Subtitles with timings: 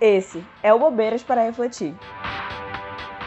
[0.00, 1.92] Esse é o Bobeiras para Refletir.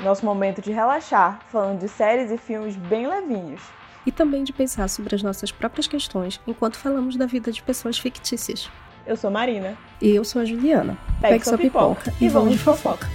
[0.04, 3.62] Nosso momento de relaxar, falando de séries e filmes bem levinhos.
[4.06, 7.98] E também de pensar sobre as nossas próprias questões enquanto falamos da vida de pessoas
[8.00, 8.70] fictícias.
[9.06, 9.78] Eu sou Marina.
[10.02, 10.98] E eu sou a Juliana.
[11.20, 13.08] Pegue, Pegue sua pipoca, pipoca e vamos de fofoca.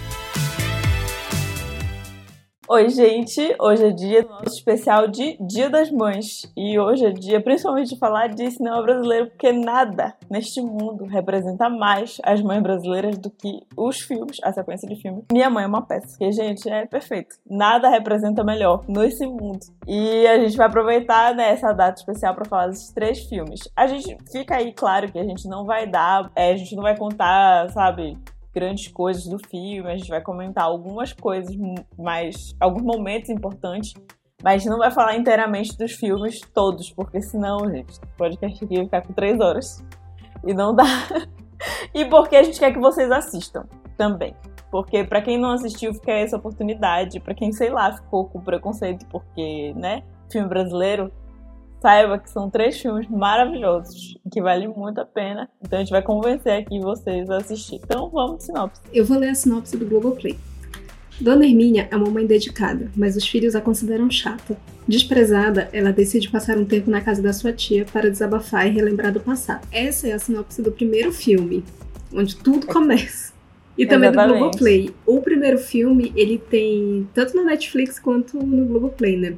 [2.68, 3.54] Oi, gente!
[3.60, 6.52] Hoje é dia do nosso especial de Dia das Mães.
[6.56, 11.70] E hoje é dia principalmente de falar de cinema brasileiro, porque nada neste mundo representa
[11.70, 15.24] mais as mães brasileiras do que os filmes, a sequência de filmes.
[15.32, 16.18] Minha Mãe é uma peça.
[16.18, 17.36] Que, gente, é perfeito.
[17.48, 19.60] Nada representa melhor nesse mundo.
[19.86, 23.60] E a gente vai aproveitar né, essa data especial para falar desses três filmes.
[23.76, 26.82] A gente fica aí, claro, que a gente não vai dar, é, a gente não
[26.82, 28.18] vai contar, sabe,
[28.56, 31.54] grandes coisas do filme, a gente vai comentar algumas coisas
[31.98, 32.56] mais.
[32.58, 33.92] alguns momentos importantes,
[34.42, 38.84] mas não vai falar inteiramente dos filmes todos, porque senão, gente, o podcast aqui vai
[38.86, 39.84] ficar com três horas.
[40.46, 40.84] E não dá.
[41.92, 44.34] e porque a gente quer que vocês assistam também.
[44.70, 47.20] Porque para quem não assistiu, fica essa oportunidade.
[47.20, 51.12] para quem, sei lá, ficou com preconceito porque, né, filme brasileiro,
[51.80, 55.48] saiba que são três filmes maravilhosos, que valem muito a pena.
[55.62, 57.76] Então a gente vai convencer aqui vocês a assistir.
[57.76, 58.80] Então vamos sinopse.
[58.92, 60.36] Eu vou ler a sinopse do Globoplay.
[61.20, 64.56] Dona Hermínia é uma mãe dedicada, mas os filhos a consideram chata.
[64.86, 69.12] Desprezada, ela decide passar um tempo na casa da sua tia para desabafar e relembrar
[69.12, 69.66] do passado.
[69.72, 71.64] Essa é a sinopse do primeiro filme,
[72.12, 73.32] onde tudo começa.
[73.78, 74.34] E também Exatamente.
[74.34, 74.94] do Globoplay.
[75.04, 79.36] O primeiro filme, ele tem tanto na Netflix quanto no Globoplay, né?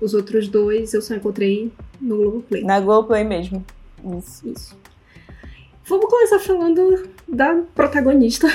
[0.00, 1.70] Os outros dois eu só encontrei
[2.00, 2.64] no Globoplay.
[2.64, 3.64] Na Globoplay mesmo.
[4.18, 4.48] Isso.
[4.48, 4.78] Isso.
[5.84, 8.48] Vamos começar falando da protagonista.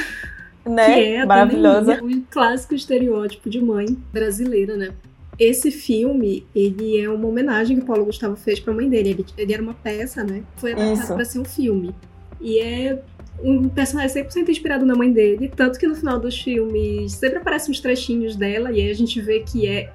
[0.66, 0.94] Né?
[0.94, 2.04] Que é a Maravilhosa.
[2.04, 4.90] o clássico estereótipo de mãe brasileira, né?
[5.38, 9.09] Esse filme, ele é uma homenagem que o Paulo Gustavo fez pra mãe dele.
[9.09, 10.44] Ele, ele era uma peça, né?
[10.56, 11.94] Foi adaptado pra ser um filme.
[12.42, 13.00] E é
[13.44, 15.52] um personagem 100% inspirado na mãe dele.
[15.56, 18.72] Tanto que no final dos filmes sempre aparecem uns trechinhos dela.
[18.72, 19.92] E aí a gente vê que é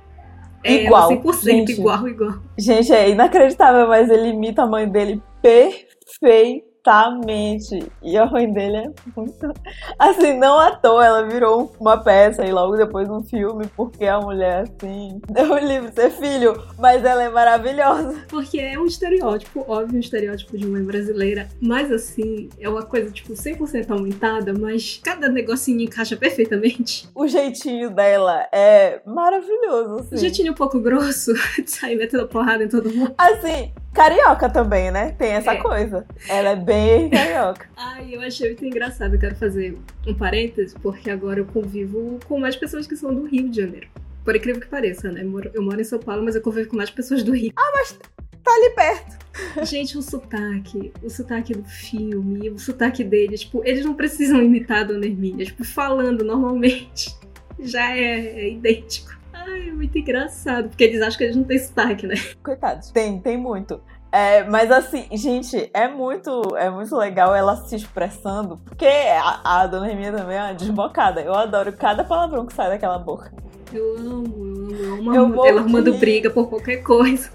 [0.63, 1.11] é, igual.
[1.11, 2.35] 100% gente, igual, igual.
[2.59, 7.91] Gente, é inacreditável, mas ele imita a mãe dele perfeito Exatamente.
[8.03, 9.53] E a mãe dele é muito.
[9.99, 14.21] Assim, não à toa, ela virou uma peça e logo depois um filme, porque a
[14.21, 18.25] mulher, assim, deu livro ser filho, mas ela é maravilhosa.
[18.29, 23.11] Porque é um estereótipo, óbvio, um estereótipo de mãe brasileira, mas assim, é uma coisa,
[23.11, 27.09] tipo, 100% aumentada, mas cada negocinho encaixa perfeitamente.
[27.15, 30.15] O jeitinho dela é maravilhoso, assim.
[30.15, 33.15] O jeitinho um pouco grosso, de sair metendo porrada em todo mundo.
[33.19, 35.13] Assim, Carioca também, né?
[35.13, 35.57] Tem essa é.
[35.57, 36.07] coisa.
[36.29, 37.69] Ela é bem carioca.
[37.77, 39.15] Ai, eu achei muito engraçado.
[39.15, 43.27] Eu quero fazer um parêntese, porque agora eu convivo com mais pessoas que são do
[43.27, 43.89] Rio de Janeiro.
[44.25, 45.23] Por incrível que pareça, né?
[45.23, 47.53] Eu moro, eu moro em São Paulo, mas eu convivo com mais pessoas do Rio.
[47.57, 47.99] Ah, mas
[48.43, 49.21] tá ali perto.
[49.65, 54.79] Gente, o sotaque, o sotaque do filme, o sotaque dele, tipo, eles não precisam imitar
[54.79, 57.17] a Dona Hermínia, tipo, falando normalmente.
[57.59, 59.20] Já é, é idêntico.
[59.47, 62.15] Ai, é muito engraçado, porque eles acham que eles não têm sotaque, né?
[62.43, 62.91] Coitados.
[62.91, 63.81] Tem, tem muito.
[64.13, 69.67] É, mas assim, gente, é muito, é muito legal ela se expressando, porque a, a
[69.67, 71.21] dona Reminha também é uma desbocada.
[71.21, 73.33] Eu adoro cada palavrão que sai daquela boca.
[73.73, 75.15] Eu amo, eu amo.
[75.15, 77.31] Eu amo ela arrumando briga por qualquer coisa.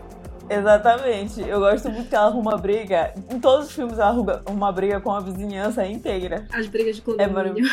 [0.49, 1.41] Exatamente.
[1.41, 3.13] Eu gosto muito que ela arruma briga.
[3.31, 6.45] Em todos os filmes ela arruma uma briga com a vizinhança inteira.
[6.51, 7.69] As brigas de condomínio.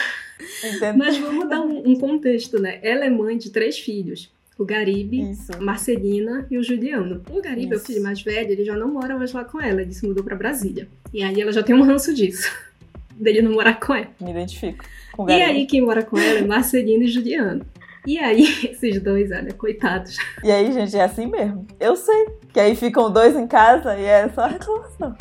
[0.82, 2.80] É Mas vamos dar um, um, contexto, né?
[2.82, 4.30] Ela é mãe de três filhos.
[4.58, 5.52] O Garibe, Isso.
[5.60, 7.22] Marcelina e o Juliano.
[7.30, 7.74] O Garibe Isso.
[7.74, 10.06] é o filho mais velho, ele já não mora mais lá com ela, ele se
[10.06, 10.88] mudou para Brasília.
[11.12, 12.50] E aí ela já tem um ranço disso.
[13.16, 14.08] Dele não morar com ela.
[14.20, 14.84] Me identifico.
[15.28, 17.64] e aí quem mora com ela é Marcelina e Juliano.
[18.06, 20.16] E aí, esses dois, olha, coitados.
[20.42, 21.66] E aí, gente, é assim mesmo.
[21.78, 22.26] Eu sei.
[22.52, 25.14] Que aí ficam dois em casa e é só reclamação.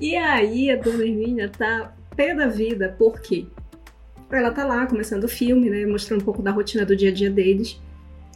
[0.00, 3.46] E aí, a dona Hermínia tá pé da vida, por quê?
[4.30, 5.84] Ela tá lá começando o filme, né?
[5.86, 7.80] Mostrando um pouco da rotina do dia a dia deles.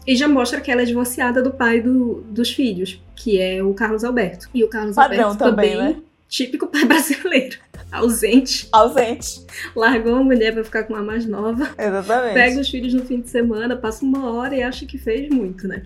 [0.07, 3.73] E já mostra que ela é divorciada do pai do, dos filhos, que é o
[3.73, 4.51] Carlos Alberto.
[4.53, 6.03] E o Carlos Padrão Alberto também, também né?
[6.29, 7.59] Típico pai brasileiro.
[7.91, 8.69] Ausente.
[8.73, 9.45] Ausente.
[9.75, 11.71] Largou a mulher pra ficar com a mais nova.
[11.79, 12.35] Exatamente.
[12.35, 15.69] Pega os filhos no fim de semana, passa uma hora e acha que fez muito,
[15.69, 15.85] né?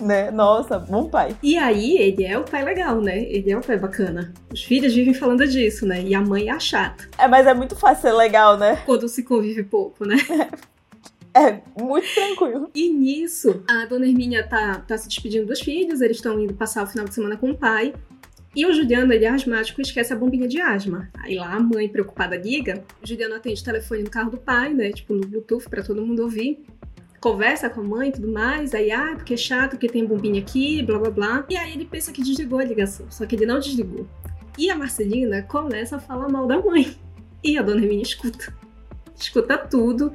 [0.00, 0.30] Né?
[0.30, 1.36] Nossa, bom pai.
[1.42, 3.22] E aí, ele é o pai legal, né?
[3.24, 4.32] Ele é o pai bacana.
[4.50, 6.02] Os filhos vivem falando disso, né?
[6.02, 7.06] E a mãe é a chata.
[7.18, 8.82] É, mas é muito fácil ser legal, né?
[8.86, 10.16] Quando se convive pouco, né?
[11.32, 12.68] É, muito tranquilo.
[12.74, 16.82] E nisso, a dona Hermínia tá, tá se despedindo dos filhos, eles estão indo passar
[16.82, 17.94] o final de semana com o pai.
[18.54, 21.08] E o Juliano, ele é asmático esquece a bombinha de asma.
[21.18, 22.82] Aí lá a mãe, preocupada, liga.
[23.02, 24.90] O Juliano atende o telefone no carro do pai, né?
[24.90, 26.64] Tipo, no Bluetooth, para todo mundo ouvir.
[27.20, 28.74] Conversa com a mãe e tudo mais.
[28.74, 31.46] Aí, ah, porque é chato, porque tem bombinha aqui, blá blá blá.
[31.48, 34.08] E aí ele pensa que desligou a ligação, só que ele não desligou.
[34.58, 36.96] E a Marcelina começa a falar mal da mãe.
[37.42, 38.52] E a dona Hermínia escuta.
[39.22, 40.12] Escuta tudo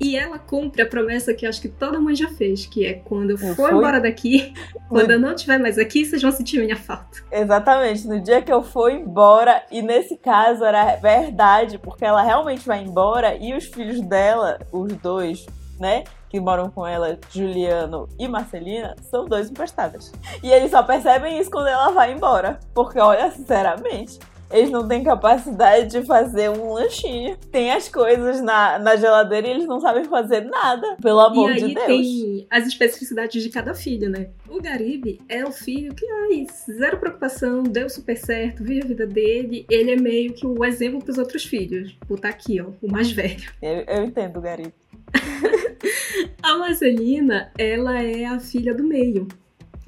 [0.00, 3.30] e ela cumpre a promessa que acho que toda mãe já fez, que é quando
[3.30, 3.78] eu, Eu for fui?
[3.78, 4.52] embora daqui,
[4.88, 7.18] quando eu não estiver mais aqui, vocês vão sentir minha falta.
[7.32, 12.66] Exatamente, no dia que eu for embora, e nesse caso era verdade, porque ela realmente
[12.66, 15.46] vai embora e os filhos dela, os dois,
[15.80, 20.12] né, que moram com ela, Juliano e Marcelina, são dois emprestados.
[20.42, 24.18] E eles só percebem isso quando ela vai embora, porque olha, sinceramente.
[24.50, 27.36] Eles não têm capacidade de fazer um lanchinho.
[27.50, 30.96] Tem as coisas na, na geladeira e eles não sabem fazer nada.
[31.00, 31.86] Pelo amor e de Deus.
[31.86, 34.30] tem as especificidades de cada filho, né?
[34.48, 39.06] O Garibe é o filho que, ai, zero preocupação, deu super certo, vive a vida
[39.06, 39.66] dele.
[39.70, 41.96] Ele é meio que o exemplo pros outros filhos.
[42.08, 43.50] Vou tá aqui, ó, o mais velho.
[43.60, 44.72] Eu, eu entendo, Gari.
[46.42, 49.28] A Marcelina, ela é a filha do meio.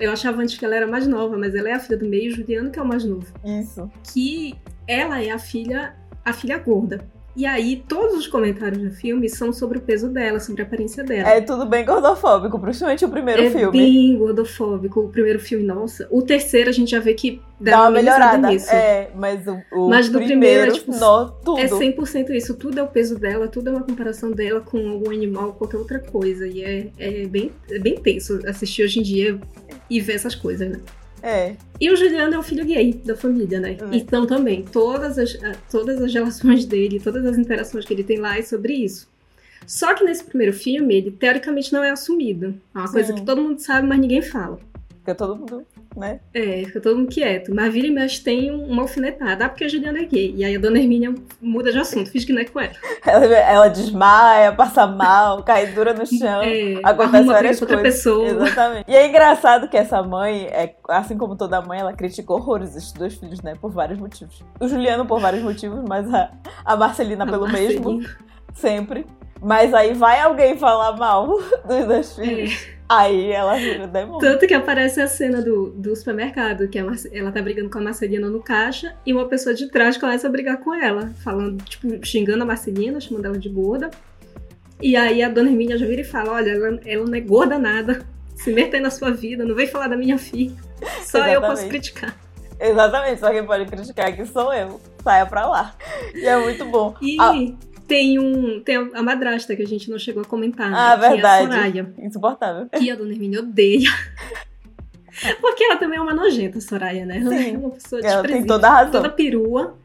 [0.00, 2.35] Eu achava antes que ela era mais nova, mas ela é a filha do meio,
[2.35, 3.26] Juliano que é o mais novo.
[3.44, 3.91] Isso.
[4.02, 4.55] Que
[4.88, 5.94] ela é a filha,
[6.25, 7.06] a filha gorda.
[7.36, 11.04] E aí, todos os comentários do filme são sobre o peso dela, sobre a aparência
[11.04, 11.28] dela.
[11.28, 13.78] É tudo bem gordofóbico, principalmente o primeiro é filme.
[13.78, 15.00] bem gordofóbico.
[15.00, 16.08] O primeiro filme, nossa.
[16.10, 18.48] O terceiro a gente já vê que Dá uma amenizada melhorada.
[18.48, 18.70] nisso.
[18.70, 21.60] É, mas o, o Mas do primeiro, primeiro é, tipo, nó, tudo.
[21.60, 22.54] É 100% isso.
[22.54, 26.00] Tudo é o peso dela, tudo é uma comparação dela com algum animal, qualquer outra
[26.00, 26.48] coisa.
[26.48, 29.38] E é, é, bem, é bem tenso assistir hoje em dia
[29.88, 30.80] e ver essas coisas, né?
[31.22, 33.76] É, E o Juliano é o filho gay da família, né?
[33.82, 33.88] Hum.
[33.93, 38.19] Então também, todas as, ah, todas as relações dele, todas as interações que ele tem
[38.19, 39.08] lá é sobre isso.
[39.67, 42.55] Só que nesse primeiro filme, ele teoricamente não é assumido.
[42.75, 43.19] É uma coisa Sim.
[43.20, 44.58] que todo mundo sabe, mas ninguém fala.
[44.99, 45.64] fica todo mundo,
[45.96, 46.20] né?
[46.32, 47.54] É, fica todo mundo quieto.
[47.54, 49.44] Mas vira e mexe tem um- uma alfinetada.
[49.44, 50.34] Ah, porque a Juliana é gay.
[50.37, 52.72] E aí a dona Hermínia muda de assunto, finge que não é com ela.
[53.04, 56.42] Ela, ela desmaia, passa mal, cai dura no chão.
[56.42, 57.94] É, Acontece várias com outra coisas.
[57.96, 58.26] pessoa.
[58.28, 58.84] Exatamente.
[58.88, 62.92] E é engraçado que essa mãe, é, assim como toda mãe, ela critica horrores esses
[62.92, 63.54] dois filhos, né?
[63.60, 64.42] Por vários motivos.
[64.60, 66.31] O Juliano por vários motivos, mas a,
[66.64, 67.81] a Marcelina A pelo Marcelina.
[67.90, 68.08] mesmo,
[68.54, 69.04] sempre.
[69.42, 71.26] Mas aí vai alguém falar mal
[71.66, 72.52] dos dois filhos.
[72.76, 72.79] É.
[72.92, 74.19] Aí ela vira demônio.
[74.19, 77.82] Tanto que aparece a cena do, do supermercado, que Marce- ela tá brigando com a
[77.82, 82.04] Marcelina no caixa e uma pessoa de trás começa a brigar com ela, falando, tipo,
[82.04, 83.90] xingando a Marcelina, chamando ela de gorda.
[84.82, 87.58] E aí a dona Hermínia já vira e fala: Olha, ela, ela não é gorda
[87.58, 88.04] nada,
[88.34, 90.56] se meta aí na sua vida, não vem falar da minha filha.
[91.02, 91.69] Só eu posso Exatamente.
[91.69, 92.16] criticar.
[92.58, 94.81] Exatamente, só quem pode criticar aqui sou eu.
[95.04, 95.75] Saia pra lá.
[96.14, 96.94] E é muito bom.
[97.00, 97.32] E Ah.
[97.90, 98.60] Tem um.
[98.60, 100.76] Tem a madrasta que a gente não chegou a comentar, né?
[100.78, 101.42] Ah, que verdade.
[101.42, 101.94] é a Soraya.
[101.98, 102.69] Insuportável.
[102.69, 103.90] Que a dona Hermínia odeia.
[105.40, 107.19] Porque ela também é uma nojenta, Soraya, né?
[107.19, 107.54] Ela Sim.
[107.54, 108.92] é uma pessoa Ela tem toda a razão.
[108.92, 109.76] toda perua.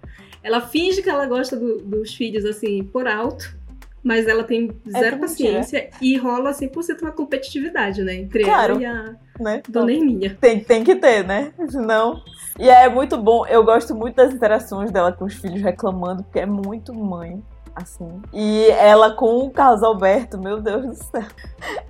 [0.43, 3.57] Ela finge que ela gosta do- dos filhos, assim, por alto.
[4.03, 8.13] Mas ela tem zero tudo paciência e rola 100% uma competitividade, né?
[8.17, 8.73] Entre Claro.
[8.75, 9.63] ela e a Né?
[9.67, 10.37] Dona Hermínia.
[10.39, 11.51] Tem, tem que ter, né?
[11.69, 12.21] Senão.
[12.59, 13.47] E é muito bom.
[13.47, 17.43] Eu gosto muito das interações dela com os filhos reclamando, porque é muito mãe.
[17.75, 18.21] Assim.
[18.33, 21.25] E ela com o Carlos Alberto, meu Deus do céu.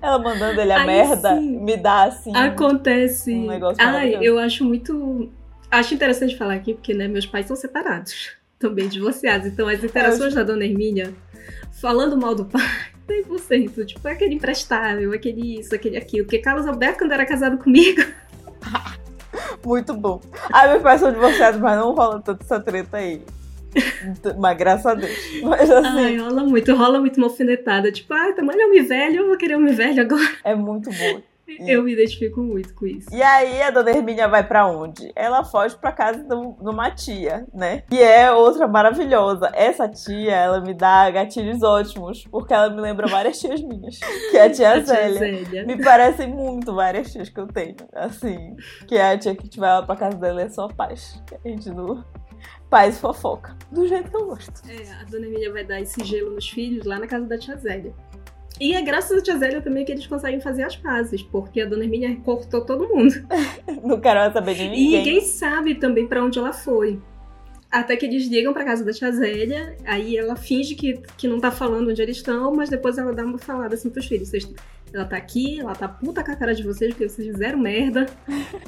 [0.02, 1.60] Ela mandando ele a Ai, merda, sim.
[1.60, 2.36] me dá assim.
[2.36, 3.34] Acontece.
[3.34, 5.30] um negócio Ai, eu acho muito.
[5.70, 8.32] Acho interessante falar aqui, porque, né, meus pais são separados.
[8.58, 9.48] Também divorciados.
[9.48, 11.14] Então, as interações da Dona Hermínia
[11.80, 12.62] falando mal do pai.
[13.08, 16.26] 100%, tipo, aquele imprestável, aquele isso, aquele aquilo.
[16.26, 18.02] Porque Carlos Alberto, quando era casado comigo,
[19.64, 20.22] Muito bom.
[20.52, 23.22] Ai, meus pais são divorciados, mas não rola tanta essa treta aí.
[24.40, 25.18] Mas graças a Deus.
[25.44, 27.92] Mas ai, assim, rola muito, rola muito uma alfinetada.
[27.92, 30.30] Tipo, ah, tamanho é homem velho, eu vou querer homem velho agora.
[30.44, 31.22] é muito bom.
[31.68, 33.08] Eu me identifico muito com isso.
[33.14, 35.12] E aí a dona Hermínia vai pra onde?
[35.16, 37.84] Ela foge pra casa do- de uma tia, né?
[37.88, 39.52] Que é outra maravilhosa.
[39.54, 44.00] Essa tia, ela me dá gatilhos ótimos, porque ela me lembra várias tias minhas.
[44.32, 45.20] Que é a tia A tia Zélia.
[45.20, 45.66] Zélia.
[45.68, 47.76] Me parecem muito várias tias que eu tenho.
[47.94, 48.56] Assim,
[48.88, 51.22] que é a tia que vai lá pra casa dela e é só paz.
[51.44, 52.04] A gente no
[52.70, 53.56] paz e fofoca.
[53.72, 54.62] Do jeito que eu gosto.
[54.70, 57.56] É, a dona Emília vai dar esse gelo nos filhos lá na casa da tia
[57.58, 57.94] Zélia.
[58.60, 61.66] E é graças à tia Zélia também que eles conseguem fazer as pazes, porque a
[61.66, 63.14] dona Emília cortou todo mundo.
[63.84, 64.98] Não quero saber de E ninguém.
[64.98, 67.00] ninguém sabe também pra onde ela foi.
[67.78, 71.40] Até que eles ligam pra casa da tia Zélia, aí ela finge que, que não
[71.42, 74.30] tá falando onde eles estão, mas depois ela dá uma falada assim pros filhos.
[74.30, 74.50] Vocês-
[74.94, 78.06] ela tá aqui, ela tá puta com a cara de vocês porque vocês fizeram merda.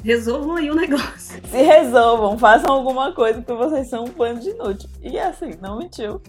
[0.04, 1.40] Resolvam aí o negócio.
[1.48, 4.90] Se resolvam, façam alguma coisa, porque vocês são um bando de inútil.
[5.02, 6.20] E assim, não mentiu.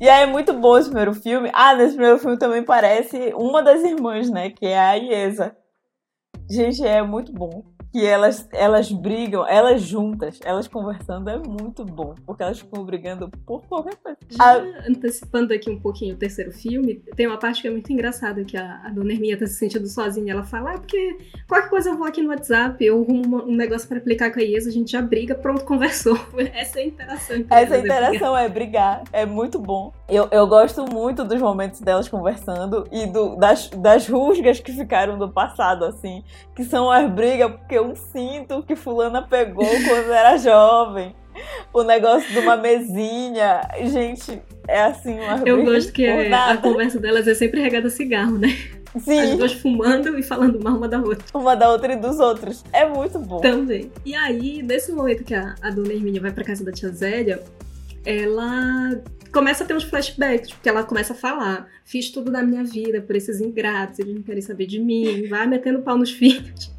[0.00, 1.50] E aí é muito bom esse primeiro filme.
[1.52, 4.48] Ah, nesse primeiro filme também parece uma das irmãs, né?
[4.48, 5.54] Que é a Iesa.
[6.48, 7.62] Gente, é muito bom.
[7.92, 13.28] Que elas, elas brigam, elas juntas, elas conversando é muito bom, porque elas ficam brigando
[13.44, 14.18] por qualquer coisa.
[14.28, 18.44] Já antecipando aqui um pouquinho o terceiro filme, tem uma parte que é muito engraçada,
[18.44, 20.32] que a, a dona Herminha tá se sentindo sozinha.
[20.32, 21.18] Ela fala, ah, porque
[21.48, 24.42] qualquer coisa eu vou aqui no WhatsApp, eu arrumo um negócio para aplicar com a
[24.42, 26.18] Iesa, a gente já briga, pronto, conversou.
[26.54, 27.44] Essa é a interação.
[27.50, 29.92] Essa interação é brigar, é muito bom.
[30.08, 35.18] Eu, eu gosto muito dos momentos delas conversando e do, das, das rusgas que ficaram
[35.18, 36.22] do passado, assim,
[36.54, 41.14] que são as brigas, porque um cinto que fulana pegou quando era jovem.
[41.72, 43.62] O negócio de uma mesinha.
[43.84, 48.36] Gente, é assim uma Eu gosto que a conversa delas é sempre regada a cigarro,
[48.38, 48.48] né?
[48.98, 49.20] Sim.
[49.20, 51.24] As duas fumando e falando mal uma da outra.
[51.32, 52.64] Uma da outra e dos outros.
[52.72, 53.40] É muito bom.
[53.40, 53.90] Também.
[54.04, 57.40] E aí, nesse momento que a, a dona Hermínia vai pra casa da tia Zélia,
[58.04, 59.00] ela
[59.32, 63.00] começa a ter uns flashbacks, porque ela começa a falar: fiz tudo da minha vida
[63.00, 66.72] por esses ingratos, eles não querem saber de mim, vai metendo pau nos filhos.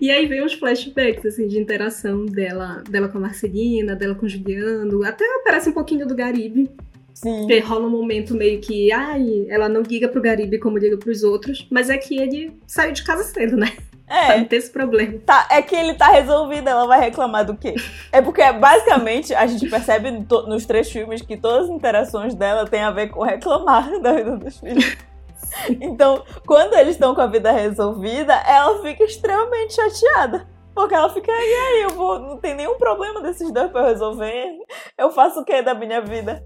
[0.00, 4.26] E aí vem uns flashbacks, assim, de interação dela, dela com a Marcelina, dela com
[4.26, 6.70] o Juliano, até aparece um pouquinho do Garibe.
[7.12, 7.40] Sim.
[7.40, 11.22] Porque rola um momento meio que, ai, ela não liga pro Garibe como liga pros
[11.22, 13.72] outros, mas é que ele saiu de casa cedo, né?
[14.06, 14.26] É.
[14.26, 15.18] Pra não ter esse problema.
[15.24, 17.74] Tá, é que ele tá resolvido, ela vai reclamar do quê?
[18.10, 20.10] É porque, basicamente, a gente percebe
[20.48, 24.36] nos três filmes que todas as interações dela têm a ver com reclamar da vida
[24.36, 24.96] dos filhos.
[25.80, 30.48] Então, quando eles estão com a vida resolvida, ela fica extremamente chateada.
[30.74, 34.58] Porque ela fica, e aí, eu vou, não tem nenhum problema desses dois eu resolver.
[34.96, 36.44] Eu faço o que da minha vida?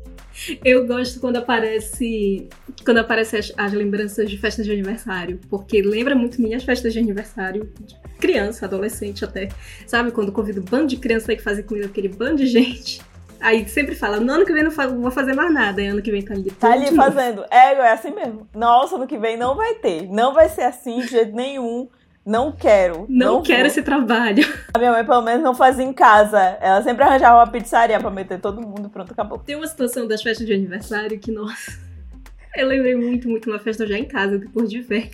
[0.65, 2.49] Eu gosto quando aparece
[2.85, 6.99] quando aparece as, as, lembranças de festas de aniversário, porque lembra muito minhas festas de
[6.99, 9.49] aniversário, de criança, adolescente até.
[9.87, 13.01] Sabe quando convido um bando de crianças aí que fazem comida aquele bando de gente?
[13.45, 16.11] Aí sempre fala, no ano que vem não vou fazer mais nada, e ano que
[16.11, 16.51] vem tá ali.
[16.51, 17.45] Tá ali fazendo.
[17.51, 18.49] É, é assim mesmo.
[18.55, 20.09] Nossa, ano que vem não vai ter.
[20.09, 21.87] Não vai ser assim de jeito nenhum.
[22.25, 23.05] Não quero.
[23.07, 23.67] Não, não quero vou.
[23.67, 24.51] esse trabalho.
[24.73, 26.41] A minha mãe, pelo menos, não fazia em casa.
[26.59, 29.37] Ela sempre arranjava uma pizzaria pra meter todo mundo, pronto, acabou.
[29.37, 31.79] Tem uma situação das festas de aniversário que, nossa.
[32.57, 35.11] Eu lembrei muito, muito uma festa já em casa, depois de ver.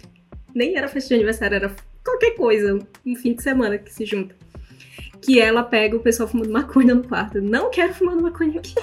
[0.55, 1.73] Nem era festa de aniversário, era
[2.05, 4.37] qualquer coisa, um fim de semana que se junta
[5.23, 7.41] que ela pega o pessoal fumando maconha no quarto.
[7.41, 8.75] Não quero fumar maconha aqui.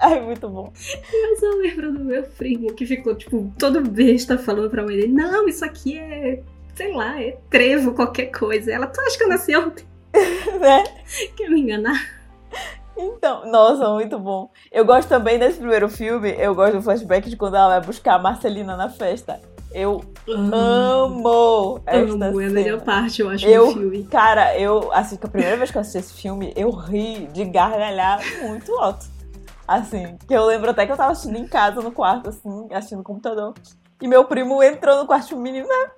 [0.00, 0.72] Ai, muito bom.
[1.12, 5.12] Mas eu lembro do meu primo que ficou, tipo, todo besta falando pra mãe dele:
[5.12, 6.42] Não, isso aqui é,
[6.74, 8.72] sei lá, é trevo, qualquer coisa.
[8.72, 9.86] Ela, tu acha que eu nasci ontem?
[10.60, 10.84] né?
[11.36, 12.22] Quer me enganar?
[12.96, 14.50] Então, nossa, muito bom.
[14.70, 18.14] Eu gosto também desse primeiro filme, eu gosto do flashback de quando ela vai buscar
[18.14, 19.40] a Marcelina na festa.
[19.74, 24.04] Eu amo, amo esta amo, é a parte, eu acho, eu, do filme.
[24.04, 28.20] Cara, eu, assim, a primeira vez que eu assisti esse filme, eu ri de gargalhar
[28.42, 29.06] muito alto.
[29.66, 32.98] Assim, que eu lembro até que eu tava assistindo em casa, no quarto, assim, assistindo
[32.98, 33.54] no computador.
[34.00, 35.90] E meu primo entrou no quarto, o menino, né?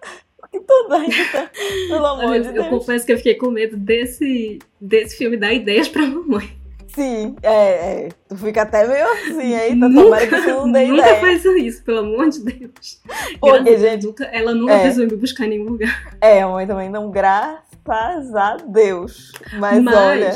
[0.52, 1.50] Que tudo ainda tá,
[1.88, 2.66] pelo amor Olha, de Deus.
[2.66, 6.63] Eu confesso que eu fiquei com medo desse, desse filme dar ideias pra mamãe.
[6.94, 10.86] Sim, é, é, Tu fica até meio assim, aí tá tomara que você não dê
[10.86, 11.20] nunca ideia.
[11.20, 13.02] faz isso, pelo amor de Deus.
[13.40, 14.06] Porque, gente.
[14.06, 16.16] Nunca, ela nunca é, me buscar em nenhum lugar.
[16.20, 19.32] É, a mãe também não, graças a Deus.
[19.54, 20.34] Mas, Mas olha.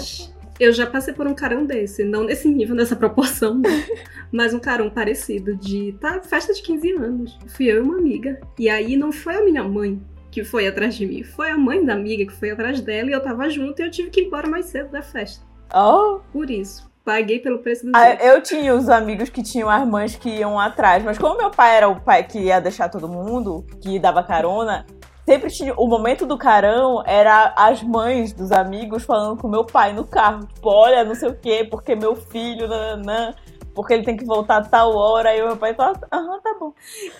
[0.58, 3.84] Eu já passei por um carão desse, não nesse nível, nessa proporção, né?
[4.32, 7.38] mas um carão parecido de tá, festa de 15 anos.
[7.46, 8.40] Fui eu e uma amiga.
[8.58, 11.84] E aí não foi a minha mãe que foi atrás de mim, foi a mãe
[11.84, 14.26] da amiga que foi atrás dela e eu tava junto e eu tive que ir
[14.26, 15.48] embora mais cedo da festa.
[15.75, 16.20] Oh.
[16.32, 16.88] Por isso.
[17.04, 20.60] Paguei pelo preço do ah, Eu tinha os amigos que tinham as mães que iam
[20.60, 24.22] atrás, mas como meu pai era o pai que ia deixar todo mundo, que dava
[24.22, 24.84] carona,
[25.25, 25.72] sempre tinha.
[25.75, 30.46] O momento do carão era as mães dos amigos falando com meu pai no carro.
[30.46, 33.34] Tipo, olha, não sei o quê, porque meu filho, nananã
[33.78, 35.37] porque ele tem que voltar a tal hora.
[35.37, 36.75] E o meu pai fala, aham, tá bom.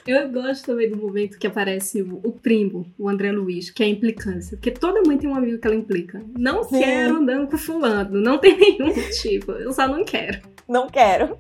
[0.05, 3.87] Eu gosto também do momento que aparece o, o, primo, o André Luiz, que é
[3.87, 4.57] a implicância.
[4.57, 6.21] Porque toda mãe tem um amigo que ela implica.
[6.37, 6.81] Não Sim.
[6.81, 9.53] quero andando com fulano, não tem nenhum motivo.
[9.53, 10.41] Eu só não quero.
[10.69, 11.39] Não quero.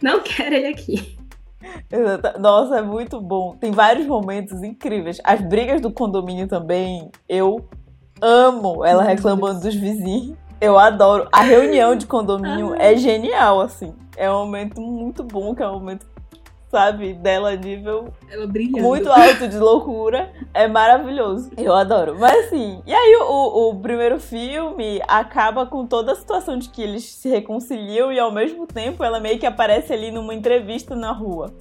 [0.00, 1.18] Não quero ele aqui.
[2.38, 3.56] Nossa, é muito bom.
[3.56, 5.20] Tem vários momentos incríveis.
[5.24, 7.68] As brigas do condomínio também, eu
[8.20, 10.38] amo ela reclamando dos vizinhos.
[10.62, 11.26] Eu adoro.
[11.32, 13.92] A reunião de condomínio é genial, assim.
[14.16, 16.06] É um momento muito bom, que é um momento,
[16.70, 18.80] sabe, dela nível Ela brilhando.
[18.80, 20.32] muito alto de loucura.
[20.54, 21.50] É maravilhoso.
[21.56, 22.16] Eu adoro.
[22.16, 26.80] Mas assim, e aí o, o primeiro filme acaba com toda a situação de que
[26.80, 31.10] eles se reconciliam e ao mesmo tempo ela meio que aparece ali numa entrevista na
[31.10, 31.52] rua.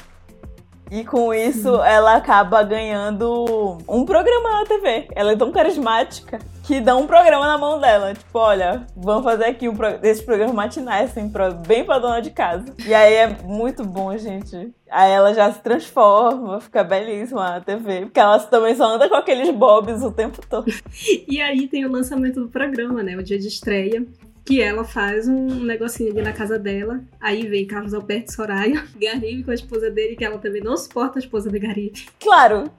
[0.91, 5.07] E com isso ela acaba ganhando um programa na TV.
[5.15, 8.13] Ela é tão carismática que dá um programa na mão dela.
[8.13, 9.87] Tipo, olha, vamos fazer aqui um pro...
[10.03, 11.51] esse programa matinais, assim, pra...
[11.51, 12.65] bem pra dona de casa.
[12.85, 14.73] E aí é muito bom, gente.
[14.89, 18.01] Aí ela já se transforma, fica belíssima na TV.
[18.01, 20.69] Porque ela também só anda com aqueles bobs o tempo todo.
[21.25, 23.15] e aí tem o lançamento do programa, né?
[23.15, 24.05] O dia de estreia
[24.51, 26.99] que ela faz um negocinho ali na casa dela.
[27.21, 31.19] Aí vem Carlos Alberto Soraya, Garibe com a esposa dele, que ela também não suporta
[31.19, 32.05] a esposa de Garibe.
[32.19, 32.69] Claro,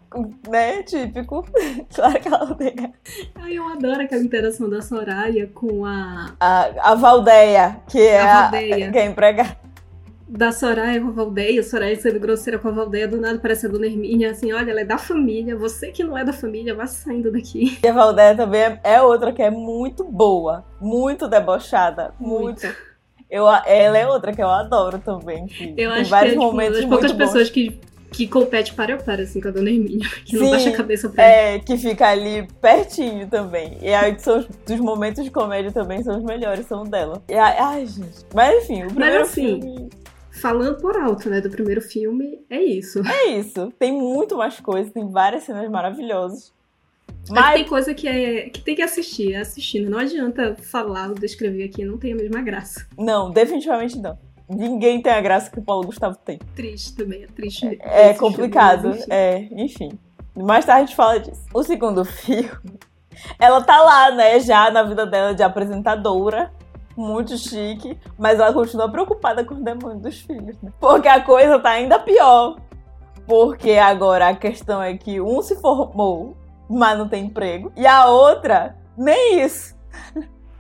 [0.50, 0.82] né?
[0.82, 1.46] Típico.
[1.94, 2.92] claro que ela odeia.
[3.36, 6.34] Ai, eu adoro aquela interação da Soraya com a.
[6.38, 8.88] A, a Valdeia, que é a, Valdeia.
[8.88, 9.71] a, que é empregada
[10.32, 13.68] da Soraya com a Valdeia, Soraya sendo grosseira com a Valdeia, do nada parece a
[13.68, 16.86] Dona Hermínia, assim, olha, ela é da família, você que não é da família, vá
[16.86, 17.78] saindo daqui.
[17.82, 22.62] E a Valdeia também é outra que é muito boa, muito debochada, muito.
[22.64, 22.92] muito.
[23.30, 25.46] Eu, ela é outra que eu adoro também.
[25.46, 27.80] Que eu acho vários que é, tipo, momentos tipo, das poucas pessoas que
[28.12, 30.76] que compete para eu para assim com a Dona Hermínia, que Sim, não baixa a
[30.76, 33.78] cabeça pra É, que fica ali pertinho também.
[33.80, 37.22] E aí são dos momentos de comédia também são os melhores, são dela.
[37.26, 38.26] E ai, ai gente.
[38.34, 40.01] Mas enfim, o primeiro Mas, assim, filme
[40.42, 43.00] falando por alto, né, do primeiro filme, é isso.
[43.06, 43.72] É isso.
[43.78, 46.52] Tem muito mais coisas, tem várias cenas maravilhosas.
[47.30, 49.88] Mas tem coisa que, é, que tem que assistir, é assistindo.
[49.88, 52.84] Não adianta falar ou descrever aqui, não tem a mesma graça.
[52.98, 54.18] Não, definitivamente não.
[54.48, 56.40] Ninguém tem a graça que o Paulo Gustavo tem.
[56.56, 57.78] Triste também, é triste.
[57.80, 59.06] É, é complicado, filme, enfim.
[59.10, 59.98] é, enfim.
[60.34, 61.42] Mais tarde a gente fala disso.
[61.54, 62.50] O segundo filme,
[63.38, 66.52] ela tá lá, né, já na vida dela de apresentadora
[66.96, 70.72] muito chique, mas ela continua preocupada com o demônio dos filhos, né?
[70.80, 72.56] Porque a coisa tá ainda pior.
[73.26, 76.36] Porque agora a questão é que um se formou,
[76.68, 79.76] mas não tem emprego, e a outra, nem isso.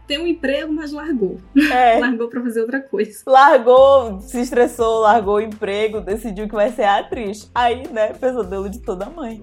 [0.06, 1.38] Tem um emprego, mas largou.
[1.70, 1.98] É.
[2.00, 3.22] largou pra fazer outra coisa.
[3.26, 7.50] Largou, se estressou, largou o emprego, decidiu que vai ser atriz.
[7.54, 9.42] Aí, né, pesadelo de toda mãe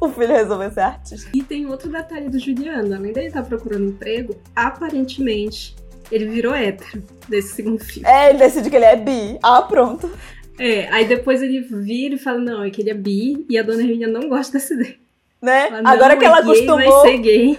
[0.00, 1.30] o filho resolveu ser artista.
[1.34, 5.74] E tem outro detalhe do Juliano, além dele estar tá procurando emprego, aparentemente
[6.10, 8.08] ele virou hétero desse segundo filme.
[8.08, 9.38] É, ele decide que ele é bi.
[9.42, 10.10] Ah, pronto.
[10.58, 13.62] É, aí depois ele vira e fala, não, é que ele é bi e a
[13.62, 14.96] dona Hermínia não gosta dessa ideia.
[15.40, 15.68] Né?
[15.68, 17.02] Fala, agora que ela é gay, acostumou.
[17.02, 17.58] Vai ser gay.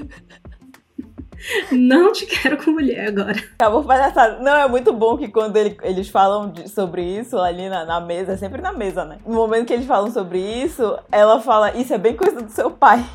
[1.72, 3.40] Não te quero com mulher agora.
[3.54, 4.40] Acabou palhaçada.
[4.40, 8.02] Não, é muito bom que quando ele, eles falam de, sobre isso ali na, na,
[8.02, 9.20] mesa, é sempre na mesa, né?
[9.26, 12.70] No momento que eles falam sobre isso, ela fala: Isso é bem coisa do seu
[12.70, 13.06] pai.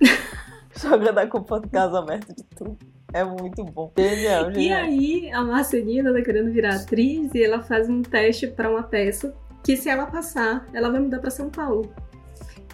[0.76, 2.76] Jogando a culpa do caso aberto de tudo.
[3.12, 3.92] É muito bom.
[3.96, 4.56] Genial, genial.
[4.56, 8.82] E aí, a Marcelina tá querendo virar atriz e ela faz um teste para uma
[8.82, 11.92] peça que, se ela passar, ela vai mudar para São Paulo.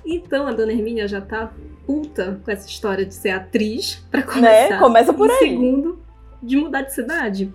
[0.06, 1.52] Então, a dona Hermínia já tá
[1.84, 4.26] puta com essa história de ser atriz para né?
[4.26, 4.70] começar.
[4.70, 4.78] Né?
[4.78, 5.38] Começa por aí.
[5.38, 6.00] segundo,
[6.42, 7.52] de mudar de cidade.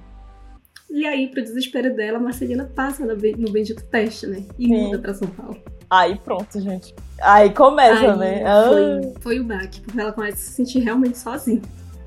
[0.89, 3.15] E aí, pro desespero dela, a Marcelina passa no
[3.51, 4.45] bendito teste, né?
[4.59, 4.83] E Sim.
[4.83, 5.57] muda pra São Paulo.
[5.89, 6.93] Aí pronto, gente.
[7.21, 8.39] Aí começa, aí né?
[8.39, 9.19] Foi, ah.
[9.21, 11.61] foi o baque, porque ela começa a se sentir realmente sozinha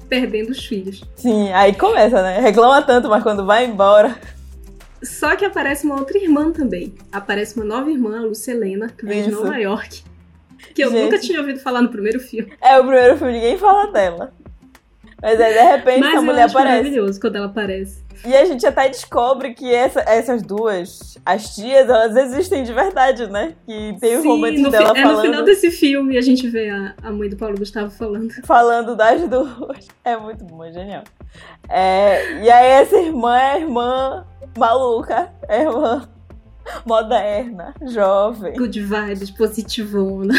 [0.09, 1.03] perdendo os filhos.
[1.17, 2.41] Sim, aí começa, né?
[2.41, 4.17] Reclama tanto, mas quando vai embora.
[5.03, 6.95] Só que aparece uma outra irmã também.
[7.13, 10.03] Aparece uma nova irmã, a Lucelena, que vem de Nova York.
[10.75, 11.05] Que eu Gente.
[11.05, 12.53] nunca tinha ouvido falar no primeiro filme.
[12.61, 14.33] É, o primeiro filme ninguém fala dela.
[15.23, 16.55] Mas aí, de repente, Mas a mulher aparece.
[16.77, 18.05] maravilhoso quando ela aparece.
[18.25, 23.27] E a gente até descobre que essa, essas duas, as tias, elas existem de verdade,
[23.27, 23.55] né?
[23.67, 25.19] Que tem os momentos dela fi, falando...
[25.19, 28.33] É no final desse filme a gente vê a, a mãe do Paulo Gustavo falando.
[28.45, 29.87] Falando das duas.
[30.05, 31.05] É muito bom, é genial.
[31.69, 34.27] É, e aí essa irmã é a irmã
[34.57, 36.09] maluca, é a irmã
[36.85, 38.55] moderna, jovem.
[38.55, 40.35] Good vibes, positivona.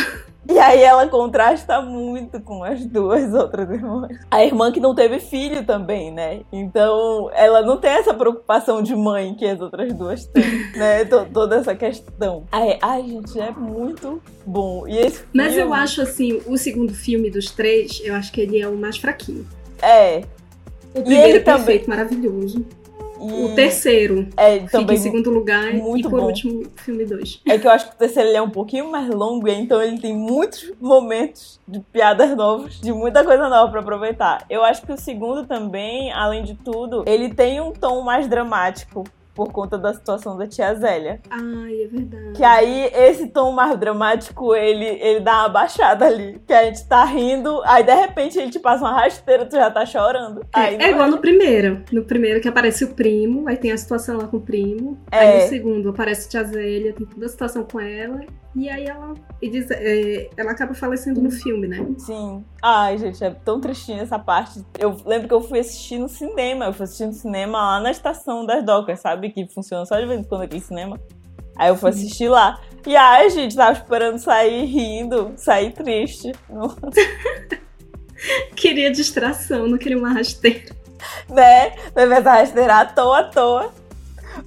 [0.50, 4.18] E aí ela contrasta muito com as duas outras irmãs.
[4.32, 6.42] A irmã que não teve filho também, né?
[6.52, 10.44] Então ela não tem essa preocupação de mãe que as outras duas têm,
[10.76, 11.06] né?
[11.06, 12.46] toda essa questão.
[12.52, 14.88] Ai, ai, gente, é muito bom.
[14.88, 18.62] E esse Mas eu acho assim, o segundo filme dos três, eu acho que ele
[18.62, 19.46] é o mais fraquinho.
[19.82, 20.24] É.
[20.96, 21.98] O primeiro é perfeito, também...
[21.98, 22.66] maravilhoso.
[23.20, 26.28] E o terceiro é, também fica em segundo lugar muito e por bom.
[26.28, 27.42] último, filme 2.
[27.46, 30.16] É que eu acho que o terceiro é um pouquinho mais longo, então ele tem
[30.16, 34.46] muitos momentos de piadas novas, de muita coisa nova para aproveitar.
[34.50, 39.04] Eu acho que o segundo também, além de tudo, ele tem um tom mais dramático
[39.38, 41.22] por conta da situação da tia Zélia.
[41.30, 42.32] Ai, é verdade.
[42.34, 46.42] Que aí esse tom mais dramático, ele, ele dá uma baixada ali.
[46.48, 49.70] Que a gente tá rindo, aí de repente ele te passa uma rasteira, tu já
[49.70, 50.44] tá chorando.
[50.56, 51.84] É, é igual no primeiro.
[51.92, 54.98] No primeiro que aparece o primo, aí tem a situação lá com o primo.
[55.12, 55.20] É.
[55.20, 58.22] Aí no segundo aparece a tia Zélia, tem toda a situação com ela.
[58.58, 61.86] E aí ela, diz, é, ela acaba falecendo no filme, né?
[62.00, 62.44] Sim.
[62.60, 64.66] Ai, gente, é tão tristinha essa parte.
[64.80, 66.66] Eu lembro que eu fui assistir no cinema.
[66.66, 69.30] Eu fui assistir no cinema lá na estação das docas, sabe?
[69.30, 71.00] Que funciona só de vez em quando aqui em cinema.
[71.56, 72.60] Aí eu fui assistir lá.
[72.86, 76.32] E aí a gente tava esperando sair rindo, sair triste.
[78.56, 80.76] queria distração, não queria uma rasteira.
[81.30, 81.70] Né?
[81.94, 83.72] Teve essa rasteira à toa, à toa.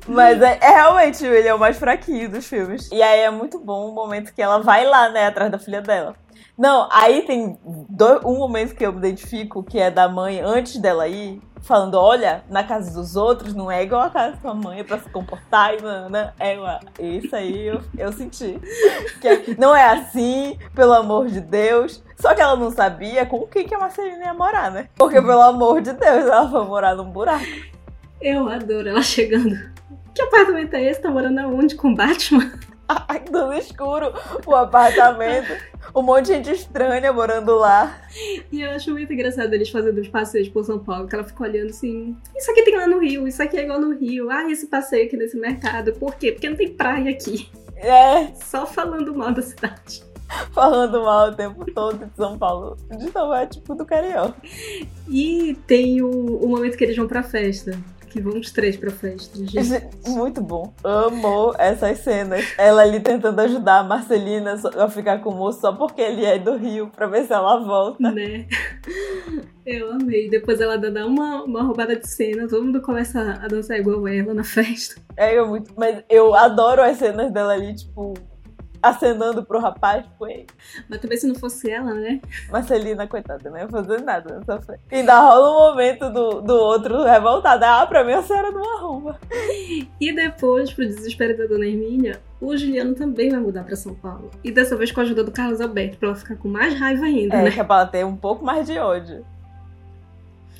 [0.07, 2.88] Mas é, é, realmente ele é o mais fraquinho dos filmes.
[2.92, 5.81] E aí é muito bom o momento que ela vai lá, né, atrás da filha
[5.81, 6.14] dela.
[6.57, 10.76] Não, aí tem dois, um momento que eu me identifico, que é da mãe antes
[10.76, 14.55] dela ir, falando, olha, na casa dos outros não é igual a casa da sua
[14.55, 16.33] mãe é pra se comportar e né?
[16.38, 16.81] É uma...
[16.98, 18.59] isso aí eu, eu senti.
[19.20, 22.03] Que não é assim, pelo amor de Deus.
[22.18, 24.88] Só que ela não sabia com quem que a Marcelina ia morar, né?
[24.96, 27.46] Porque, pelo amor de Deus, ela foi morar num buraco.
[28.20, 29.57] Eu adoro ela chegando.
[30.20, 31.00] Que apartamento é esse?
[31.00, 32.52] Tá morando aonde com Batman?
[32.87, 34.12] Ai, tudo escuro,
[34.44, 35.50] o apartamento.
[35.94, 38.02] Um monte de gente estranha morando lá.
[38.52, 41.42] E eu acho muito engraçado eles fazendo os passeios por São Paulo, que ela fica
[41.42, 42.14] olhando assim.
[42.37, 44.30] Isso aqui tem lá no Rio, isso aqui é igual no Rio.
[44.30, 45.94] Ah, esse passeio aqui nesse mercado.
[45.94, 46.33] Por quê?
[46.33, 47.48] Porque não tem praia aqui.
[47.76, 48.26] É.
[48.44, 50.02] Só falando mal da cidade.
[50.52, 52.76] Falando mal o tempo todo de São Paulo.
[52.90, 54.37] De novo, é tipo do Carioca.
[55.09, 57.72] E tem o, o momento que eles vão pra festa
[58.11, 59.38] que vão os três pra festa.
[59.38, 59.88] Gente.
[60.07, 60.75] Muito bom.
[60.85, 62.44] Amo essas cenas.
[62.59, 66.38] Ela ali tentando ajudar a Marcelina a ficar com o moço só porque ele é
[66.38, 68.11] do Rio, pra ver se ela volta.
[68.11, 68.46] Né?
[69.64, 70.29] Eu amei.
[70.29, 74.35] Depois ela dá uma, uma roubada de cena, todo mundo começa a dançar igual ela
[74.35, 75.01] na festa.
[75.16, 75.73] É, eu muito.
[75.77, 78.14] Mas eu adoro as cenas dela ali, tipo,
[78.83, 80.47] acenando pro rapaz, foi.
[80.88, 82.21] Mas também se não fosse ela, né?
[82.51, 84.83] Marcelina, coitada, não ia fazer nada nessa frente.
[84.90, 87.64] Ainda rola um momento do, do outro revoltado.
[87.64, 89.19] Ah, pra mim a senhora não arruma.
[90.01, 94.31] E depois, pro desespero da dona Hermínia, o Juliano também vai mudar pra São Paulo.
[94.43, 97.05] E dessa vez com a ajuda do Carlos Alberto, pra ela ficar com mais raiva
[97.05, 97.51] ainda, é, né?
[97.51, 99.25] que é pra ela ter um pouco mais de ódio.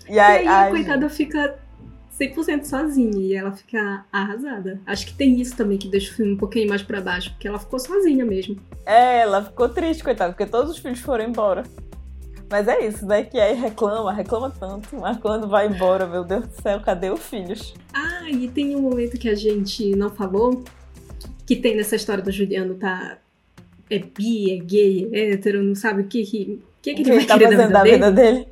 [0.09, 1.57] E aí, e aí a coitada fica
[2.21, 4.81] 100% sozinha e ela fica arrasada.
[4.87, 7.49] Acho que tem isso também que deixa o filme um pouquinho mais para baixo, porque
[7.49, 8.57] ela ficou sozinha mesmo.
[8.85, 11.65] É, ela ficou triste, coitada, porque todos os filhos foram embora.
[12.51, 13.23] Mas é isso, né?
[13.23, 17.21] Que aí reclama, reclama tanto, mas quando vai embora, meu Deus do céu, cadê os
[17.21, 17.73] filhos?
[17.95, 20.65] Ah, e tem um momento que a gente não falou,
[21.47, 23.19] que tem nessa história do Juliano, tá?
[23.89, 27.27] É bi, é gay, é hétero, não sabe o que que, que, que ele vai
[27.27, 28.49] tá querer da vida, vida dele.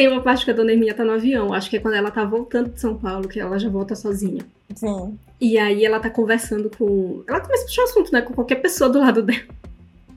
[0.00, 2.10] Tem uma parte que a dona Hermínia tá no avião, acho que é quando ela
[2.10, 4.42] tá voltando de São Paulo, que ela já volta sozinha.
[4.74, 5.18] Sim.
[5.38, 7.22] E aí ela tá conversando com.
[7.28, 8.22] Ela começa a puxar o assunto, né?
[8.22, 9.42] Com qualquer pessoa do lado dela.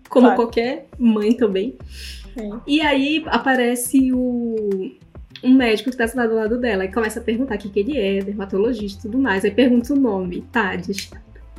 [0.08, 0.42] Como claro.
[0.42, 1.76] qualquer mãe também.
[2.34, 2.62] Sim.
[2.66, 4.90] E aí aparece o.
[5.44, 7.82] Um médico que tá sentado do lado dela e começa a perguntar o que, que
[7.82, 9.44] ele é, dermatologista e tudo mais.
[9.44, 11.12] Aí pergunta o nome, Tades.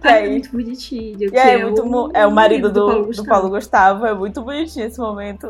[0.02, 1.18] É, é muito bonitinho.
[1.20, 4.06] E é, é, muito, o, é o marido do, do, Paulo do, Paulo Gustavo.
[4.06, 5.46] É muito bonitinho esse momento.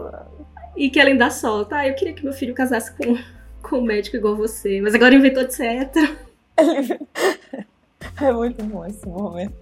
[0.77, 1.77] E que ela ainda solta.
[1.77, 3.17] Ah, eu queria que meu filho casasse com,
[3.63, 4.81] com um médico igual você.
[4.81, 6.17] Mas agora inventou de ser hétero.
[8.21, 9.55] É muito bom esse momento.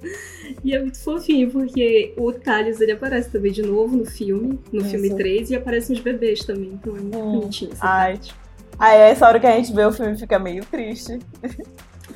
[0.62, 4.80] E é muito fofinho, porque o Thales ele aparece também de novo no filme, no
[4.80, 4.90] Isso.
[4.90, 6.72] filme 3, e aparecem os bebês também.
[6.74, 7.40] Então é muito hum.
[7.40, 8.14] bonitinho Ai.
[8.14, 8.34] parte.
[8.78, 11.18] Aí essa hora que a gente vê o filme fica meio triste.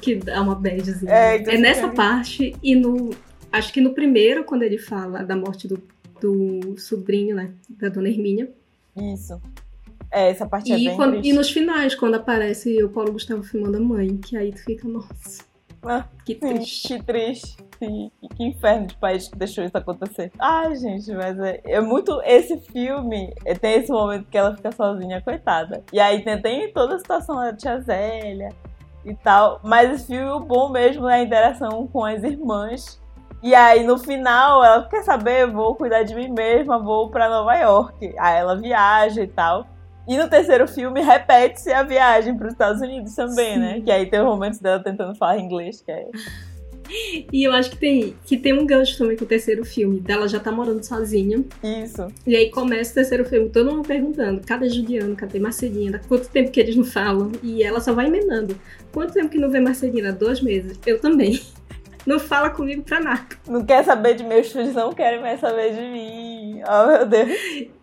[0.00, 1.10] Que dá uma badzinha.
[1.10, 3.10] É, é nessa parte e no.
[3.50, 5.80] Acho que no primeiro, quando ele fala da morte do,
[6.20, 7.50] do sobrinho, né?
[7.68, 8.50] Da dona Hermínia.
[8.96, 9.40] Isso.
[10.10, 13.42] É, essa parte é e bem quando, E nos finais, quando aparece o Paulo Gustavo
[13.42, 15.44] filmando a mãe, que aí tu fica, nossa.
[15.82, 16.88] Ah, que triste.
[16.88, 17.56] que triste.
[17.78, 20.32] Sim, que inferno de país que deixou isso acontecer.
[20.38, 22.20] Ai, gente, mas é, é, muito.
[22.24, 25.84] Esse filme é, tem esse momento que ela fica sozinha, coitada.
[25.92, 28.48] E aí tem, tem toda a situação da tia Zélia
[29.04, 29.60] e tal.
[29.62, 32.98] Mas esse filme, o bom mesmo é a interação com as irmãs
[33.46, 37.54] e aí no final ela quer saber, vou cuidar de mim mesma, vou para Nova
[37.54, 38.12] York.
[38.18, 39.64] Aí ela viaja e tal.
[40.08, 43.58] E no terceiro filme repete-se a viagem para os Estados Unidos também, Sim.
[43.60, 43.80] né?
[43.82, 46.06] Que aí tem o momento dela tentando falar inglês, que é
[47.32, 50.00] e eu acho que tem, que tem um gancho também com o terceiro filme.
[50.00, 51.44] Dela já tá morando sozinha.
[51.62, 52.06] Isso.
[52.26, 56.00] E aí começa o terceiro filme, todo mundo perguntando: cadê Juliano, cadê Marcelina?
[56.06, 57.32] Quanto tempo que eles não falam?
[57.42, 58.56] E ela só vai emendando.
[58.92, 60.12] Quanto tempo que não vê Marcelina?
[60.12, 60.78] Dois meses.
[60.86, 61.40] Eu também.
[62.06, 63.26] Não fala comigo pra nada.
[63.48, 66.62] Não quer saber de meus filhos, não querem mais saber de mim.
[66.62, 67.30] Oh, meu Deus.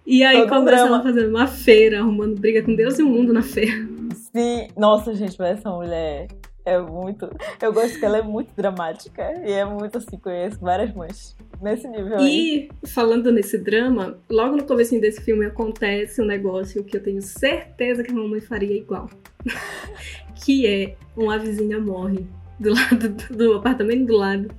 [0.06, 3.34] E aí Todo começa ela fazendo uma feira, arrumando briga com Deus e o mundo
[3.34, 3.74] na feira.
[4.16, 4.68] Sim.
[4.78, 6.28] Nossa, gente, mas essa mulher
[6.66, 7.30] é muito.
[7.62, 9.22] Eu gosto que ela é muito dramática.
[9.46, 12.20] E é muito assim, conheço várias mães nesse nível.
[12.20, 17.22] E falando nesse drama, logo no começo desse filme acontece um negócio que eu tenho
[17.22, 19.10] certeza que a mamãe faria igual.
[20.46, 22.26] que é uma vizinha morre
[22.60, 24.50] do lado do apartamento do lado.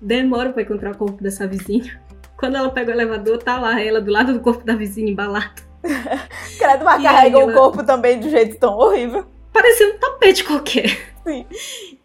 [0.00, 2.00] Demora para encontrar o corpo dessa vizinha.
[2.36, 5.62] Quando ela pega o elevador, tá lá ela do lado do corpo da vizinha embalado.
[6.58, 7.50] Credo, mas carrega ela...
[7.50, 9.24] o corpo também de um jeito tão horrível.
[9.52, 11.14] Parecia um tapete qualquer.
[11.26, 11.46] Sim.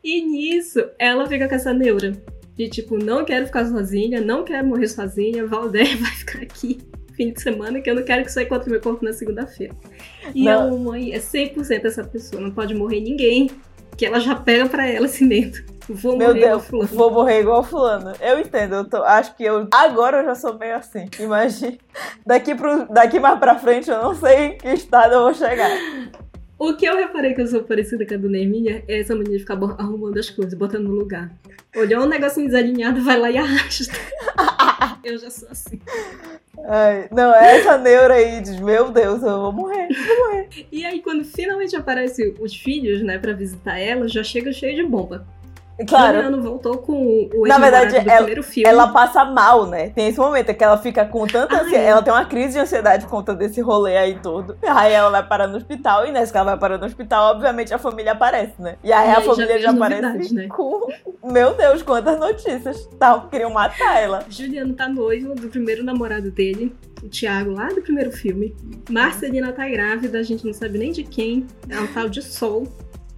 [0.03, 2.13] E nisso, ela fica com essa neura.
[2.55, 6.79] De tipo, não quero ficar sozinha, não quero morrer sozinha, Valdeia vai ficar aqui
[7.21, 9.75] fim de semana que eu não quero que você encontre meu corpo na segunda-feira.
[10.33, 10.67] E não.
[10.67, 13.49] a mamãe é 100% essa pessoa, não pode morrer ninguém,
[14.01, 15.63] que ela já pega para ela esse medo.
[15.87, 18.13] Vou Meu Deus, vou morrer igual fulano.
[18.19, 21.07] Eu entendo, eu tô, acho que eu agora eu já sou meio assim.
[21.19, 21.77] Imagina.
[22.25, 25.69] Daqui, pro, daqui mais pra frente eu não sei em que estado eu vou chegar.
[26.61, 29.33] O que eu reparei que eu sou parecida com a Dona Hermínia é essa mania
[29.33, 31.31] de ficar arrumando as coisas, botando no lugar.
[31.75, 33.91] Olhou um negocinho desalinhado, vai lá e arrasta.
[35.03, 35.81] eu já sou assim.
[36.63, 40.49] Ai, não, essa neura aí diz, meu Deus, eu vou morrer, vou morrer.
[40.71, 44.83] E aí, quando finalmente aparecem os filhos, né, pra visitar ela, já chega cheio de
[44.83, 45.25] bomba.
[45.85, 46.15] Claro.
[46.15, 48.69] Juliano voltou com o Na verdade, do ela, primeiro filme.
[48.69, 49.89] ela passa mal, né?
[49.89, 51.85] Tem esse momento que ela fica com tanta ansiedade.
[51.85, 54.57] Ela tem uma crise de ansiedade por conta desse rolê aí todo.
[54.63, 56.05] Aí ela vai parar no hospital.
[56.05, 58.77] E nessa que ela vai parar no hospital, obviamente a família aparece, né?
[58.83, 60.47] E aí, e aí a família já, já aparece né?
[60.47, 60.87] com.
[61.23, 62.87] Meu Deus, quantas notícias.
[62.99, 64.23] Tá, queriam matar ela.
[64.29, 68.55] Juliano tá noivo do primeiro namorado dele o Thiago lá do primeiro filme.
[68.89, 71.47] Marcelina tá grávida, a gente não sabe nem de quem.
[71.69, 72.67] É um tal de Sol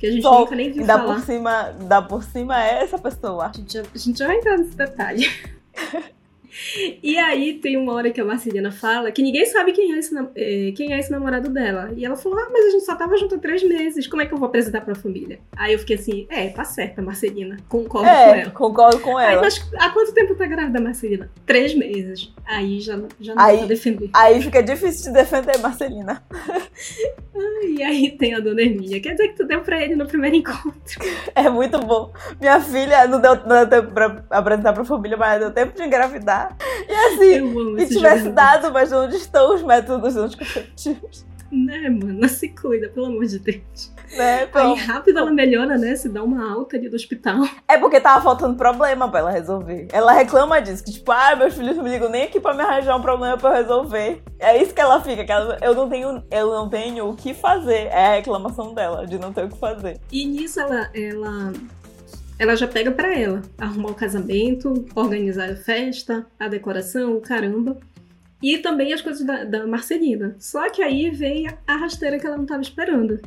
[0.04, 1.16] que a gente Só, nunca nem viu dá falar.
[1.16, 3.46] Por cima, dá por cima é essa pessoa.
[3.46, 5.30] A gente já, a gente já vai entrar nesse detalhe.
[7.02, 10.16] E aí tem uma hora que a Marcelina fala que ninguém sabe quem é, esse,
[10.36, 11.92] é, quem é esse namorado dela.
[11.96, 14.26] E ela falou: Ah, mas a gente só tava junto há três meses, como é
[14.26, 15.40] que eu vou apresentar pra família?
[15.56, 17.58] Aí eu fiquei assim, é, tá certa, Marcelina.
[17.68, 18.52] Concordo é, com ela.
[18.52, 19.32] Concordo com ela.
[19.32, 21.30] Aí, mas há quanto tempo tá grávida, Marcelina?
[21.46, 22.34] Três meses.
[22.46, 24.10] Aí já, já não aí, dá defender.
[24.14, 26.24] Aí fica difícil de defender Marcelina.
[27.68, 29.02] e aí tem a dona Hermínia.
[29.02, 30.74] Quer dizer que tu deu pra ele no primeiro encontro.
[31.34, 32.12] É muito bom.
[32.40, 35.84] Minha filha não deu, não deu tempo pra apresentar pra família, mas deu tempo de
[35.84, 36.43] engravidar.
[36.88, 41.26] E assim, e tivesse dado, mas onde estão os métodos anticonceptivos?
[41.54, 42.28] Né, mano?
[42.28, 43.94] Se cuida, pelo amor de Deus.
[44.18, 45.96] Né, Aí rápido ela melhora, né?
[45.96, 47.38] Se dá uma alta ali do hospital.
[47.68, 49.88] É porque tava faltando problema pra ela resolver.
[49.92, 52.62] Ela reclama disso, que tipo, ah, meus filhos não me ligam nem aqui pra me
[52.62, 54.24] arranjar um problema pra eu resolver.
[54.40, 57.34] É isso que ela fica, que ela, eu não tenho, eu não tenho o que
[57.34, 57.88] fazer.
[57.88, 60.00] É a reclamação dela, de não ter o que fazer.
[60.12, 61.54] E nisso ela, ela
[62.44, 67.78] ela já pega para ela arrumar o casamento, organizar a festa, a decoração, o caramba.
[68.42, 70.36] E também as coisas da, da Marcelina.
[70.38, 73.22] Só que aí vem a rasteira que ela não estava esperando.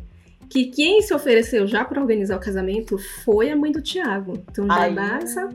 [0.50, 4.34] Que quem se ofereceu já para organizar o casamento foi a mãe do Tiago.
[4.50, 4.94] Então já Ai.
[4.94, 5.48] dá essa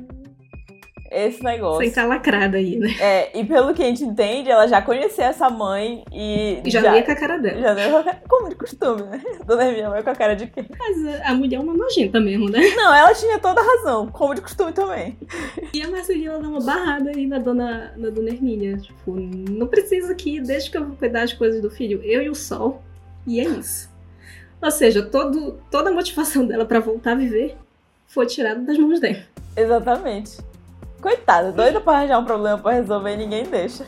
[1.11, 1.79] esse negócio.
[1.79, 2.89] Sem estar lacrada aí, né?
[2.99, 6.61] É, e pelo que a gente entende, ela já conhecia essa mãe e.
[6.65, 7.59] Já, já ia com a cara dela.
[7.59, 8.21] Já veio com a cara.
[8.29, 9.21] Como de costume, né?
[9.45, 10.65] Dona Hermínia vai com a cara de quê?
[10.79, 12.59] Mas a mulher é uma nojenta mesmo, né?
[12.75, 15.17] Não, ela tinha toda a razão, como de costume também.
[15.73, 18.77] E a Marcelina dá uma barrada aí na dona, na dona Hermínia.
[18.77, 22.29] Tipo, não precisa aqui, deixa que eu vou cuidar das coisas do filho, eu e
[22.29, 22.81] o sol.
[23.27, 23.89] E é isso.
[24.61, 27.57] Ou seja, todo, toda a motivação dela para voltar a viver
[28.07, 29.23] foi tirada das mãos dela.
[29.57, 30.37] Exatamente.
[31.01, 33.85] Coitada, doida pra arranjar um problema pra resolver e ninguém deixa.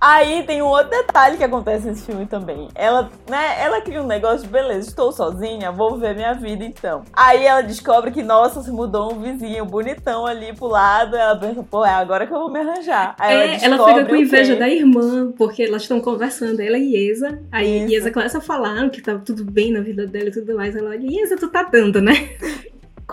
[0.00, 2.68] Aí tem um outro detalhe que acontece nesse filme também.
[2.74, 7.02] Ela, né, ela cria um negócio de beleza, estou sozinha, vou viver minha vida então.
[7.12, 11.16] Aí ela descobre que, nossa, se mudou um vizinho bonitão ali pro lado.
[11.16, 13.16] Ela pensa, pô, é agora que eu vou me arranjar.
[13.18, 16.94] Aí é, ela, ela fica com inveja da irmã, porque elas estão conversando, ela e
[16.94, 17.40] Iesa.
[17.50, 17.92] Aí Isso.
[17.92, 20.76] Iesa começa a falar que tá tudo bem na vida dela e tudo mais.
[20.76, 22.30] Ela olha, Iesa, tu tá dando, né?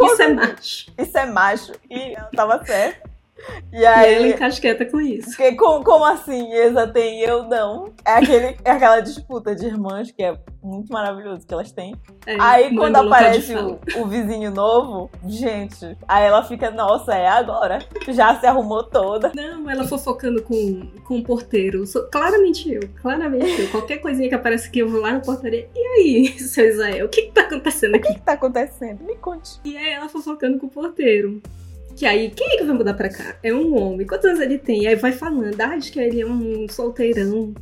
[0.01, 0.93] Isso é macho.
[0.97, 1.71] Isso é macho.
[1.89, 3.14] E ela tava certa.
[3.71, 5.29] E, aí, e ela encasqueta com isso.
[5.29, 6.51] Porque, como, como assim?
[6.53, 7.93] Esa tem eu não?
[8.05, 11.95] É, aquele, é aquela disputa de irmãs que é muito maravilhoso que elas têm.
[12.25, 17.79] É, aí quando aparece o, o, vizinho novo, gente, aí ela fica, nossa, é agora.
[18.09, 19.31] Já se arrumou toda.
[19.35, 21.85] Não, ela fofocando com, com o porteiro.
[21.85, 23.69] Sou, claramente eu, claramente eu.
[23.69, 25.69] Qualquer coisinha que aparece aqui, eu vou lá na portaria.
[25.75, 28.07] E aí, seu Israel, o que que tá acontecendo aqui?
[28.07, 29.03] O que que tá acontecendo?
[29.03, 29.59] Me conte.
[29.63, 31.41] E aí ela fofocando com o porteiro.
[31.95, 33.35] Que aí, quem é que vai mudar pra cá?
[33.41, 34.05] É um homem.
[34.05, 34.83] Quantos anos ele tem?
[34.83, 37.53] E aí vai falando, ah, acho que ele é um solteirão,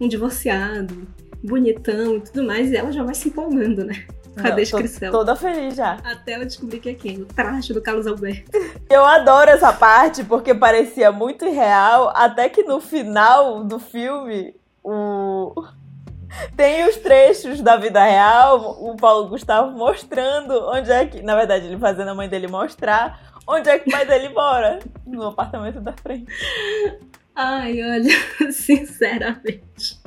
[0.00, 1.06] um divorciado,
[1.42, 2.70] bonitão e tudo mais.
[2.70, 4.06] E ela já vai se empolgando, né?
[4.34, 5.10] Com a Não, descrição.
[5.10, 5.98] Tô toda feliz já.
[6.04, 7.20] Até ela descobrir que é quem?
[7.22, 8.50] O traje do Carlos Alberto.
[8.88, 15.52] Eu adoro essa parte porque parecia muito irreal, até que no final do filme, o.
[16.56, 21.20] Tem os trechos da vida real, o Paulo Gustavo mostrando onde é que.
[21.20, 24.78] Na verdade, ele fazendo a mãe dele mostrar Onde é que o pai dele mora?
[25.06, 26.26] No apartamento da frente.
[27.34, 28.10] Ai, olha,
[28.50, 30.00] sinceramente.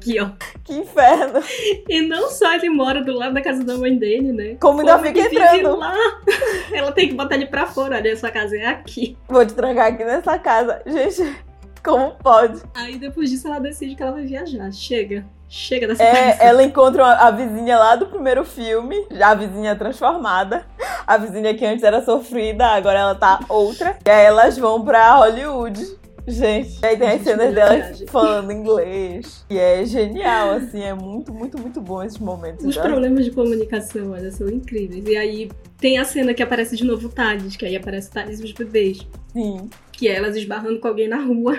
[0.00, 0.30] Que, ó.
[0.64, 1.40] Que inferno.
[1.88, 4.56] E não só ele mora do lado da casa da mãe dele, né?
[4.60, 5.76] Como ainda fica entrando.
[5.76, 5.94] Lá.
[6.72, 7.96] Ela tem que botar ele pra fora.
[7.96, 9.16] Olha, sua casa é aqui.
[9.28, 10.82] Vou te trancar aqui nessa casa.
[10.86, 11.36] Gente,
[11.82, 12.62] como pode?
[12.74, 14.70] Aí depois disso ela decide que ela vai viajar.
[14.72, 15.26] Chega.
[15.52, 20.64] Chega dessa É, ela encontra a vizinha lá do primeiro filme, já a vizinha transformada.
[21.04, 23.98] A vizinha que antes era sofrida, agora ela tá outra.
[24.06, 25.98] E aí elas vão pra Hollywood.
[26.24, 29.44] Gente, e aí tem as cenas delas falando inglês.
[29.50, 32.64] E é genial, assim, é muito, muito, muito bom esses momentos.
[32.64, 32.82] Os né?
[32.82, 35.04] problemas de comunicação, olha, são incríveis.
[35.04, 38.12] E aí tem a cena que aparece de novo o Thales, que aí aparece o
[38.12, 39.04] Thales e os bebês.
[39.32, 39.68] Sim.
[39.90, 41.58] Que é elas esbarrando com alguém na rua.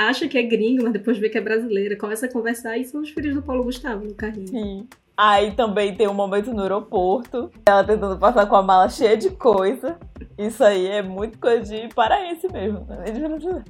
[0.00, 1.96] Acha que é gringo, mas depois vê que é brasileira.
[1.96, 4.46] Começa a conversar e são os filhos do Paulo Gustavo no carrinho.
[4.46, 4.86] Sim.
[5.16, 9.30] Aí também tem um momento no aeroporto, ela tentando passar com a mala cheia de
[9.30, 9.98] coisa.
[10.38, 13.02] Isso aí é muito coisa de paraense mesmo, né?
[13.10, 13.64] De brasileiro.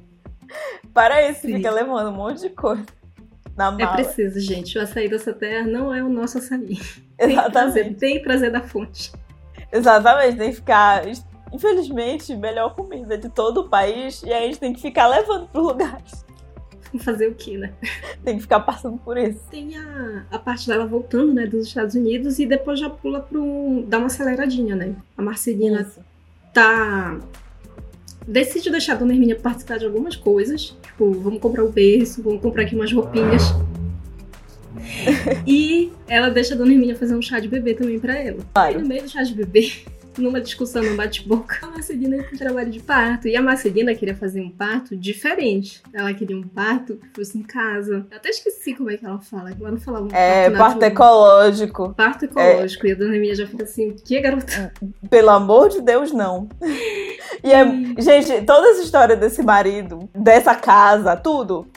[0.93, 1.55] Paraense Sim.
[1.55, 2.85] fica levando um monte de coisa
[3.57, 3.93] na É mala.
[3.93, 4.77] preciso, gente.
[4.77, 6.77] O açaí dessa terra não é o nosso açaí.
[7.17, 7.95] Tem que trazer, Exatamente.
[7.95, 9.11] tem que trazer da fonte.
[9.73, 11.03] Exatamente, tem que ficar.
[11.51, 15.61] Infelizmente, melhor comida de todo o país e a gente tem que ficar levando pro
[15.61, 16.25] lugares.
[16.99, 17.73] Fazer o quê, né?
[18.23, 19.39] Tem que ficar passando por isso.
[19.51, 23.39] Tem a, a parte dela voltando, né, dos Estados Unidos e depois já pula pra
[23.39, 23.83] um.
[23.87, 24.95] dá uma aceleradinha, né?
[25.17, 25.99] A Marcelina Isso.
[26.53, 27.19] tá.
[28.27, 30.75] Decide deixar a Dona Hermínia participar de algumas coisas.
[30.83, 33.43] Tipo, vamos comprar o berço, vamos comprar aqui umas roupinhas.
[35.47, 38.39] e ela deixa a Dona Hermínia fazer um chá de bebê também pra ela.
[38.53, 38.81] Claro.
[38.81, 39.71] no meio do chá de bebê,
[40.17, 43.27] numa discussão, num bate-boca, a Marcelina pro trabalho de parto.
[43.27, 45.81] E a Marcelina queria fazer um parto diferente.
[45.93, 48.05] Ela queria um parto que fosse em casa.
[48.11, 49.51] Eu até esqueci como é que ela fala.
[49.51, 51.93] Ela não falava um É, parto parto ecológico.
[51.93, 52.87] Parto ecológico.
[52.87, 54.73] E a Dona Hermínia já fica assim, o que, garota?
[55.09, 56.47] Pelo amor de Deus, não.
[57.41, 57.63] E é,
[58.01, 61.67] gente, toda essa história desse marido, dessa casa, tudo.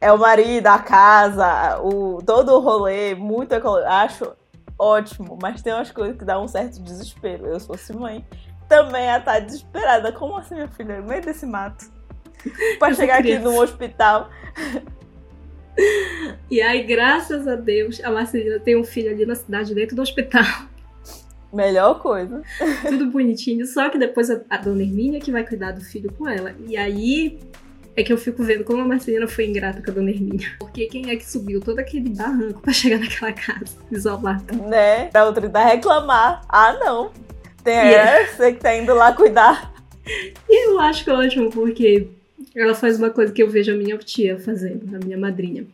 [0.00, 3.88] É o marido, a casa, o, todo o rolê, muito ecológico.
[3.88, 4.32] Acho
[4.82, 7.46] ótimo, mas tem umas coisas que dá um certo desespero.
[7.46, 8.24] Eu, se fosse mãe,
[8.68, 10.12] também ia estar desesperada.
[10.12, 11.00] Como assim, minha filha?
[11.00, 11.86] No meio desse mato.
[12.80, 14.28] Pra chegar aqui no hospital.
[16.50, 20.02] E aí, graças a Deus, a Marcelina tem um filho ali na cidade, dentro do
[20.02, 20.44] hospital.
[21.52, 22.42] Melhor coisa.
[22.88, 23.64] Tudo bonitinho.
[23.66, 26.54] Só que depois a, a dona Hermínia que vai cuidar do filho com ela.
[26.66, 27.38] E aí
[27.94, 30.48] é que eu fico vendo como a Marcelina foi ingrata com a dona Hermínia.
[30.58, 34.54] Porque quem é que subiu todo aquele barranco pra chegar naquela casa isolada?
[34.54, 35.06] Né?
[35.06, 36.42] Pra outra ainda reclamar.
[36.48, 37.12] Ah, não.
[37.62, 38.20] Tem Yeah.
[38.20, 39.72] é, você que tá indo lá cuidar.
[40.48, 42.08] E eu acho que é ótimo porque
[42.56, 45.64] ela faz uma coisa que eu vejo a minha tia fazendo, a minha madrinha.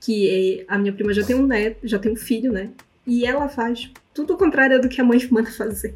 [0.00, 2.70] Que é, a minha prima já tem um neto, já tem um filho, né?
[3.06, 5.94] E ela faz tudo o contrário do que a mãe manda fazer.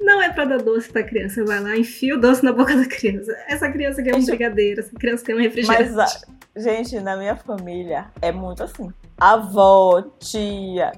[0.00, 2.86] Não é pra dar doce pra criança, vai lá, enfia o doce na boca da
[2.86, 3.32] criança.
[3.48, 5.90] Essa criança quer um brigadeiro, essa criança quer um refrigerante.
[5.92, 8.90] Mas, a- gente, na minha família é muito assim.
[9.18, 10.92] Avó, tia,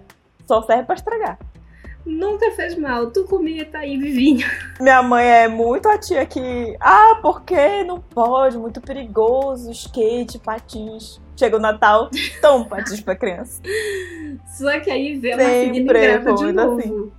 [0.46, 1.38] só serve pra estragar.
[2.06, 4.46] Nunca fez mal, tu comia, tá aí, vivinho.
[4.78, 6.76] Minha mãe é muito a tia que.
[6.78, 8.58] Ah, porque não pode?
[8.58, 11.18] Muito perigoso, skate, patins.
[11.34, 12.10] Chega o Natal,
[12.42, 13.60] toma patins pra criança.
[14.46, 16.78] Só que aí vê a Sempre Marcelina ingrata de foi novo.
[16.78, 17.12] assim.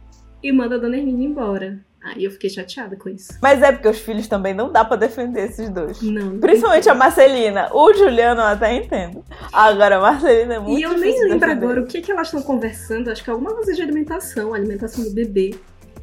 [0.45, 1.79] E manda a dona Hermínia embora.
[2.03, 3.33] Aí eu fiquei chateada com isso.
[3.41, 5.99] Mas é porque os filhos também não dá pra defender esses dois.
[6.03, 6.33] Não.
[6.33, 7.67] não Principalmente a Marcelina.
[7.73, 9.25] O Juliano eu até entendo.
[9.51, 12.43] Agora a Marcelina é muito E eu nem lembro agora o que, que elas estão
[12.43, 13.09] conversando.
[13.09, 15.55] Acho que é alguma coisa de alimentação, alimentação do bebê.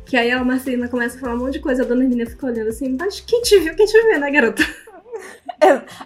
[0.04, 2.46] Que aí a Marcelina começa a falar um monte de coisa, a dona Hermínia fica
[2.46, 4.64] olhando assim, mas quem te viu, quem te vê, né, garota?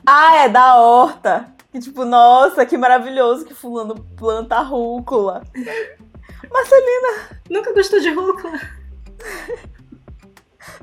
[0.05, 1.57] Ah, é da horta.
[1.72, 5.42] Que tipo, nossa, que maravilhoso que fulano planta rúcula.
[6.50, 8.61] Marcelina, Nunca gostou de rúcula?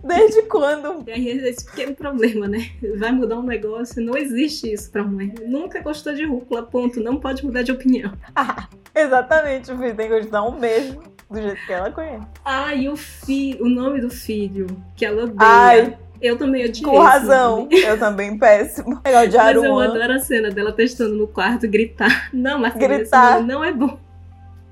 [0.03, 1.03] desde quando?
[1.07, 2.69] E aí é esse pequeno problema, né?
[2.97, 5.33] Vai mudar um negócio, não existe isso pra mãe.
[5.45, 6.99] Nunca gostou de rúcula, ponto.
[6.99, 8.11] Não pode mudar de opinião.
[8.93, 12.27] Exatamente, o filho tem que gostar um mesmo do jeito que ela conhece.
[12.45, 15.35] Ah, e o filho, o nome do filho, que ela odeia.
[15.39, 16.83] Ai, eu também odiei.
[16.85, 17.67] com razão.
[17.71, 19.01] Eu também péssimo.
[19.03, 22.29] De Mas eu adoro a cena dela testando no quarto gritar.
[22.31, 23.43] Não, Marcelina, Gritar.
[23.43, 23.97] não é bom.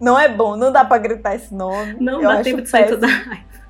[0.02, 1.96] Não é bom, não dá pra gritar esse nome.
[2.00, 3.08] Não eu dá acho tempo de sair toda.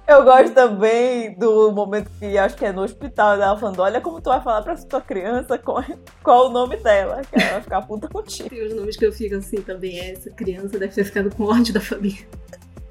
[0.07, 4.19] Eu gosto também do momento que acho que é no hospital dela falando: Olha como
[4.19, 5.83] tu vai falar pra tua criança qual,
[6.23, 8.49] qual o nome dela, que ela vai ficar puta contigo.
[8.49, 9.99] Tem os nomes que eu fico assim também.
[9.99, 12.25] é, Essa criança deve ter ficado com ódio da família.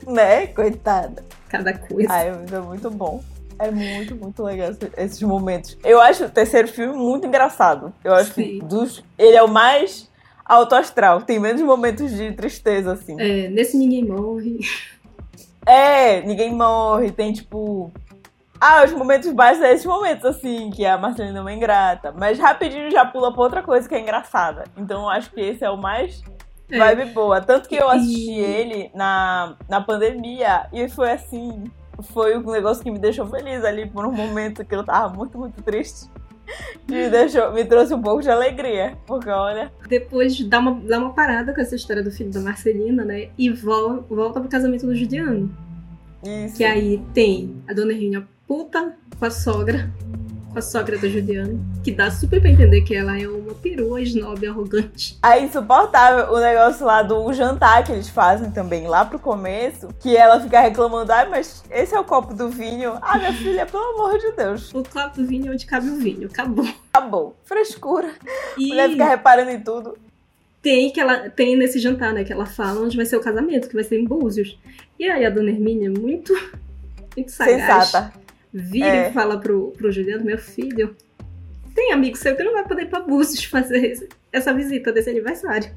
[0.06, 0.46] Né?
[0.48, 1.24] Coitada.
[1.48, 2.10] Cada coisa.
[2.10, 3.22] Ai, mas é muito bom.
[3.58, 5.76] É muito, muito legal esse- esses momentos.
[5.84, 7.92] Eu acho o terceiro filme muito engraçado.
[8.02, 8.60] Eu acho Sim.
[8.60, 10.09] que dos, ele é o mais
[10.44, 11.22] alto astral.
[11.22, 13.16] Tem menos momentos de tristeza, assim.
[13.20, 14.58] É, nesse ninguém morre.
[15.66, 17.92] É, ninguém morre, tem tipo.
[18.60, 22.12] Ah, os momentos baixos é esses momentos, assim, que a Marcelina é uma ingrata.
[22.12, 24.64] Mas rapidinho já pula pra outra coisa que é engraçada.
[24.76, 26.22] Então eu acho que esse é o mais
[26.70, 26.76] É.
[26.78, 27.40] vibe boa.
[27.40, 31.64] Tanto que eu assisti E- ele na, na pandemia e foi assim.
[32.12, 35.38] Foi um negócio que me deixou feliz ali por um momento que eu tava muito,
[35.38, 36.08] muito triste.
[36.88, 38.96] Me, deixou, me trouxe um pouco de alegria.
[39.06, 39.72] Porque, olha.
[39.88, 43.28] Depois dá uma, dá uma parada com essa história do filho da Marcelina, né?
[43.38, 45.54] E vol, volta pro casamento do Juliano.
[46.24, 46.56] Isso.
[46.56, 49.90] Que aí tem a dona Hermínia puta com a sogra,
[50.50, 54.00] com a sogra do Juliano, que dá super pra entender que ela é uma perua,
[54.02, 55.18] snob, arrogante.
[55.22, 60.16] É insuportável o negócio lá do jantar que eles fazem também, lá pro começo, que
[60.16, 62.98] ela fica reclamando, ai, mas esse é o copo do vinho.
[63.00, 64.72] Ah, minha filha, pelo amor de Deus.
[64.74, 66.68] O copo do vinho é onde cabe o vinho, acabou.
[66.92, 67.36] Acabou.
[67.44, 68.10] Frescura.
[68.58, 69.96] E Mulher fica reparando em tudo.
[70.62, 73.68] tem que ela tem nesse jantar, né, que ela fala onde vai ser o casamento,
[73.68, 74.58] que vai ser em Búzios.
[74.98, 76.32] E aí a dona Hermínia, muito,
[77.16, 78.12] muito sagaz, Sensata.
[78.52, 79.08] Vira É.
[79.08, 80.96] e fala pro, pro Juliano, meu filho,
[81.74, 85.70] tem amigo seu que não vai poder ir pra Búzios fazer essa visita desse aniversário.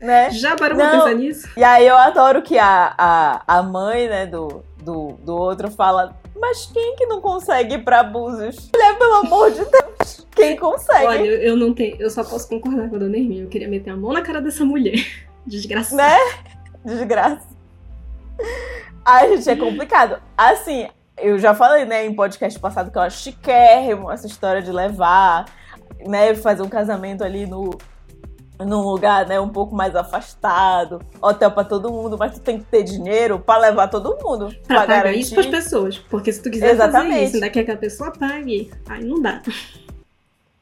[0.00, 0.30] Né?
[0.30, 1.48] Já parou pra pensar nisso?
[1.56, 6.16] E aí eu adoro que a, a, a mãe, né, do, do, do outro fala,
[6.34, 8.70] mas quem que não consegue ir pra Búzios?
[8.74, 11.04] Mulher, pelo amor de Deus, quem consegue?
[11.04, 13.42] Olha, eu eu não tenho, eu só posso concordar com a dona Hermínia.
[13.44, 14.94] Eu queria meter a mão na cara dessa mulher.
[15.46, 16.02] Desgraçada.
[16.02, 16.18] Né?
[16.82, 17.46] Desgraça.
[19.04, 20.22] Ai, gente, é complicado.
[20.36, 20.88] Assim,
[21.20, 25.46] eu já falei, né, em podcast passado que eu acho chiquérrimo essa história de levar,
[26.06, 27.70] né, fazer um casamento ali no
[28.62, 32.64] num lugar, né, um pouco mais afastado, hotel pra todo mundo, mas tu tem que
[32.66, 35.20] ter dinheiro pra levar todo mundo, Pra pagar garantir.
[35.20, 35.96] isso pras pessoas.
[35.98, 37.24] Porque se tu quiser fazer Exatamente.
[37.24, 39.40] isso, ainda quer que a pessoa pague, aí não dá.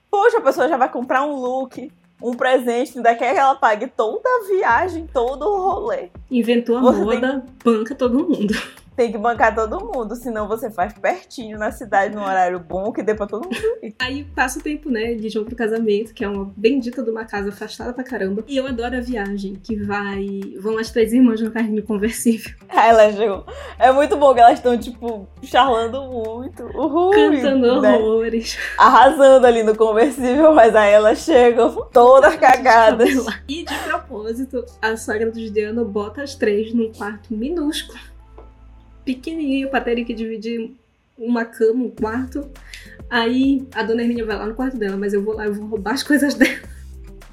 [0.08, 1.90] Poxa, a pessoa já vai comprar um look,
[2.22, 6.08] um presente, ainda quer que ela pague toda a viagem, todo o rolê.
[6.30, 8.54] Inventou a Você moda, banca todo mundo.
[8.98, 13.00] Tem que bancar todo mundo, senão você faz pertinho na cidade, num horário bom, que
[13.00, 13.94] dê pra todo mundo ir.
[13.96, 15.12] Aí passa o tempo, né?
[15.12, 18.42] Eles vão pro casamento, que é uma bendita de uma casa afastada pra caramba.
[18.48, 20.40] E eu adoro a viagem, que vai.
[20.60, 23.46] Vão as três irmãs no carrinho conversível, Aí ela chegou.
[23.78, 26.64] É muito bom que elas estão, tipo, charlando muito.
[26.64, 27.12] Uhul!
[27.12, 27.96] cantando né?
[27.98, 28.58] horrores.
[28.76, 33.14] Arrasando ali no conversível, mas aí elas chegam todas cagadas.
[33.48, 37.98] E de propósito, a sogra do Juliano bota as três num quarto minúsculo,
[39.14, 40.70] pequenininho, pra terem que dividir
[41.16, 42.48] uma cama, um quarto.
[43.08, 45.66] Aí a dona Hermínia vai lá no quarto dela, mas eu vou lá, eu vou
[45.66, 46.58] roubar as coisas dela.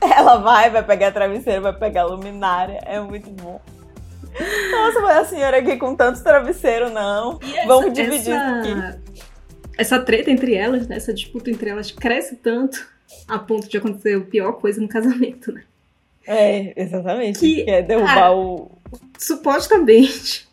[0.01, 2.79] Ela vai, vai pegar travesseiro, vai pegar luminária.
[2.85, 3.59] É muito bom.
[4.71, 7.39] Nossa, mas a senhora aqui com tantos travesseiros, não.
[7.41, 8.99] Essa, Vamos dividir essa,
[9.77, 10.95] essa treta entre elas, né?
[10.97, 12.85] Essa disputa entre elas cresce tanto
[13.27, 15.63] a ponto de acontecer a pior coisa no casamento, né?
[16.27, 17.39] É, exatamente.
[17.39, 18.35] Que- Quer derrubar Ah.
[18.35, 18.71] o.
[19.17, 20.47] Supostamente,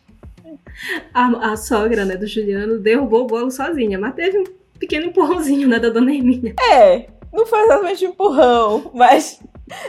[1.13, 4.43] a, a sogra né, do Juliano derrubou o bolo sozinha, mas teve um
[4.79, 6.55] pequeno empurrãozinho né, da dona Hermínia.
[6.71, 9.39] É, não foi exatamente um empurrão, mas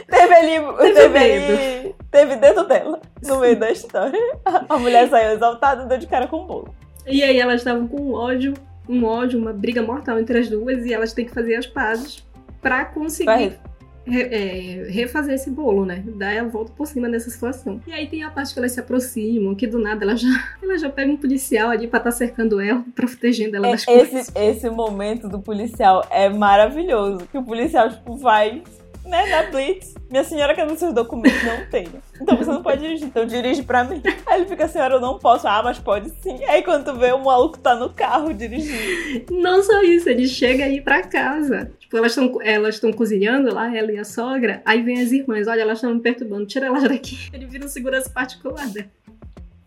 [0.07, 0.51] teve ali.
[0.77, 1.53] Teve Teve, dedo.
[1.53, 1.95] ali.
[2.11, 4.19] Teve dedo dela no meio da história.
[4.45, 6.75] A mulher saiu exaltada e deu de cara com o bolo.
[7.05, 8.53] E aí elas estavam com um ódio,
[8.89, 12.25] um ódio, uma briga mortal entre as duas, e elas têm que fazer as pazes
[12.61, 13.59] pra conseguir Vai.
[14.07, 16.03] É, refazer esse bolo, né?
[16.17, 17.81] Dar a volta por cima nessa situação.
[17.87, 20.27] E aí tem a parte que elas se aproximam, que do nada ela já,
[20.61, 24.13] ela já pega um policial ali pra estar cercando ela, protegendo ela É, das coisas.
[24.29, 27.25] esse, esse momento do policial é maravilhoso.
[27.31, 28.61] Que o policial, tipo, vai,
[29.05, 29.93] né, na Blitz.
[30.09, 31.87] Minha senhora quer nos seus documentos, não tem.
[32.21, 34.01] Então você não pode dirigir, então dirige pra mim.
[34.27, 35.47] Aí ele fica, senhora, eu não posso.
[35.47, 36.43] Ah, mas pode sim.
[36.45, 39.25] Aí quando tu vê, o maluco tá no carro dirigindo.
[39.31, 41.71] Não só isso, ele chega aí pra casa.
[41.95, 44.61] Tipo, elas estão elas cozinhando lá, ela e a sogra.
[44.65, 47.17] Aí vem as irmãs, olha, elas estão me perturbando, tira elas daqui.
[47.33, 48.87] Ele vira um segurança particular, né?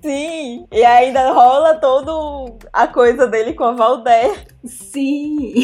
[0.02, 0.66] Sim.
[0.70, 4.34] E ainda rola todo a coisa dele com a Valdé.
[4.64, 5.54] Sim.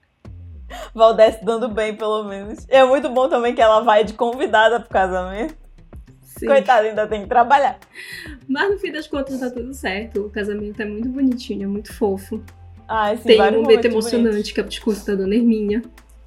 [0.94, 2.66] Valdé se dando bem, pelo menos.
[2.68, 5.54] E é muito bom também que ela vai de convidada pro casamento.
[6.20, 6.46] Sim.
[6.46, 7.78] Coitada, ainda tem que trabalhar.
[8.48, 10.22] Mas no fim das contas tá tudo certo.
[10.22, 12.42] O casamento é muito bonitinho, é muito fofo.
[12.88, 15.82] Ai, sim, Tem um momento emocionante que é o discurso da dona Hermínia.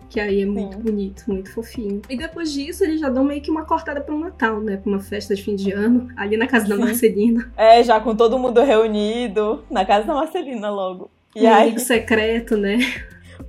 [0.09, 0.83] Que aí é muito Sim.
[0.83, 2.01] bonito, muito fofinho.
[2.09, 4.77] E depois disso, eles já dão meio que uma cortada pro Natal, né?
[4.77, 6.81] Pra uma festa de fim de ano, ali na casa da Sim.
[6.81, 7.51] Marcelina.
[7.57, 11.11] É, já com todo mundo reunido, na casa da Marcelina logo.
[11.35, 12.79] E um aí, amigo secreto, né?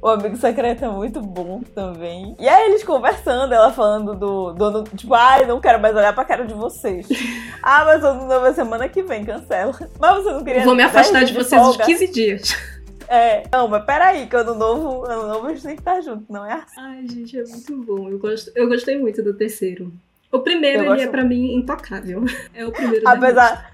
[0.02, 2.36] o amigo secreto é muito bom também.
[2.38, 6.24] E aí eles conversando, ela falando do dono, tipo, ai, não quero mais olhar pra
[6.24, 7.06] cara de vocês.
[7.62, 9.74] ah, mas o novo é semana que vem, cancela.
[9.98, 11.84] Mas você não queria Vou me afastar de dias vocês uns folga?
[11.84, 12.77] 15 dias.
[13.08, 16.24] É, não, mas peraí, que ano novo, ano novo a gente tem que estar junto,
[16.30, 16.78] não é assim.
[16.80, 18.08] Ai, gente, é muito bom.
[18.10, 19.90] Eu, gosto, eu gostei muito do terceiro.
[20.30, 22.22] O primeiro, ele é gosto- pra mim intocável.
[22.54, 23.08] É o primeiro.
[23.08, 23.72] Apesar,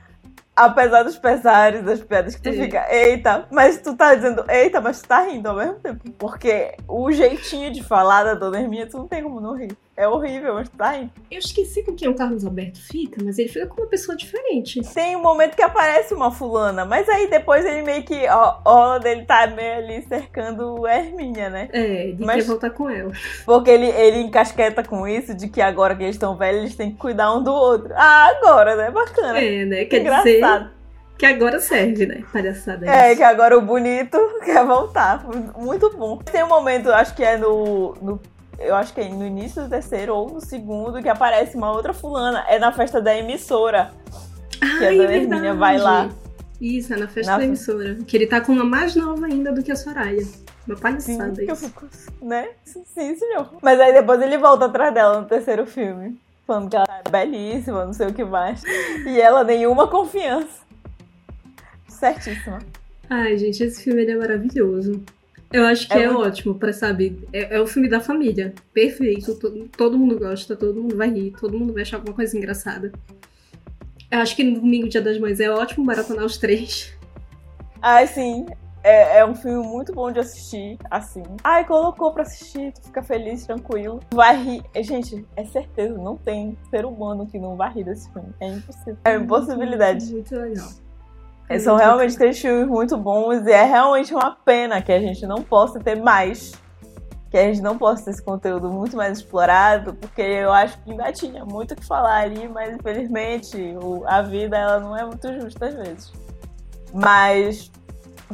[0.55, 2.53] apesar dos pesares, das piadas que tu É.
[2.53, 6.09] fica, eita, mas tu tá dizendo, eita, mas tu tá rindo ao mesmo tempo.
[6.13, 9.77] Porque o jeitinho de falar da Dona Herminha, tu não tem como não rir.
[9.97, 11.09] É horrível, mas tá aí.
[11.31, 14.81] Eu esqueci com quem o Carlos Alberto fica, mas ele fica com uma pessoa diferente.
[14.93, 18.27] Tem um momento que aparece uma fulana, mas aí depois ele meio que.
[18.29, 21.69] Ó, ó dele tá meio ali cercando a Hermínia, né?
[21.73, 23.13] É, de Mas- quer voltar com ela.
[23.47, 26.91] Porque ele, ele encasqueta com isso de que agora que eles estão velhos, eles têm
[26.91, 27.93] que cuidar um do outro.
[27.95, 28.91] Ah, agora, né?
[28.91, 29.39] Bacana.
[29.39, 29.85] É, né?
[29.85, 30.71] Quer dizer Engraçado.
[31.17, 32.25] que agora serve, né?
[32.33, 32.85] Palhaçada.
[32.85, 33.17] É, essa.
[33.17, 35.25] que agora o bonito quer voltar.
[35.57, 36.19] Muito bom.
[36.19, 37.95] Tem um momento, acho que é no.
[38.03, 41.71] no eu acho que é no início do terceiro ou no segundo, que aparece uma
[41.73, 42.45] outra fulana.
[42.49, 43.91] É na festa da emissora.
[44.61, 46.09] que a Ai, dona é Hermínia vai lá.
[46.61, 47.97] Isso, é na festa Na- da emissora.
[48.07, 50.25] Que ele tá com uma mais nova ainda do que a Soraya.
[50.67, 51.67] Uma palhaçada eu isso.
[51.69, 51.87] fico,
[52.23, 52.49] né?
[52.65, 53.51] Sim, senhor.
[53.61, 56.19] Mas aí depois ele volta atrás dela no terceiro filme.
[56.47, 58.63] Falando que ela é belíssima, não sei o que mais.
[59.07, 60.63] E ela nenhuma confiança.
[61.89, 62.59] Certíssima.
[63.11, 65.03] Ai, gente, esse filme é maravilhoso.
[65.55, 68.53] Eu acho que É é, muito- ótimo pra, sabe, é, é o filme da família.
[68.73, 69.37] Perfeito.
[69.37, 72.91] to- todo mundo gosta, todo mundo vai rir, todo mundo vai achar alguma coisa engraçada.
[74.11, 76.93] Eu acho que no domingo, Dia das Mães, é ótimo maratonar os três.
[77.81, 78.47] Ai, sim.
[78.83, 81.23] É, é um filme muito bom de assistir, assim.
[81.43, 84.01] Ai, colocou pra assistir, tu fica feliz, tranquilo.
[84.13, 84.63] Vai rir.
[84.75, 88.29] É, Gente, é certeza, não tem ser humano que não vai rir desse filme.
[88.41, 88.97] É impossível.
[89.05, 90.13] É uma impossibilidade.
[90.13, 90.69] Muito legal.
[91.49, 95.27] É, São realmente três filmes muito bons e é realmente uma pena que a gente
[95.27, 96.53] não possa ter mais.
[97.31, 100.91] Que a gente não possa ter esse conteúdo muito mais explorado, porque eu acho que
[100.93, 105.05] ainda tinha muito o que falar ali, mas infelizmente o- a vida ela não é
[105.05, 106.13] muito justa às vezes.
[106.93, 107.71] Mas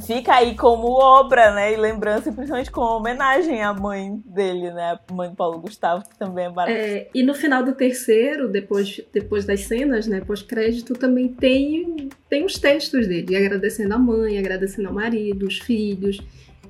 [0.07, 1.72] fica aí como obra, né?
[1.72, 4.99] E lembrança, principalmente como homenagem à mãe dele, né?
[5.09, 6.76] A mãe do Paulo Gustavo, que também é barato.
[6.76, 12.45] É, e no final do terceiro, depois, depois das cenas, né, pós-crédito, também tem, tem
[12.45, 16.20] os textos dele, agradecendo a mãe, agradecendo ao marido, os filhos.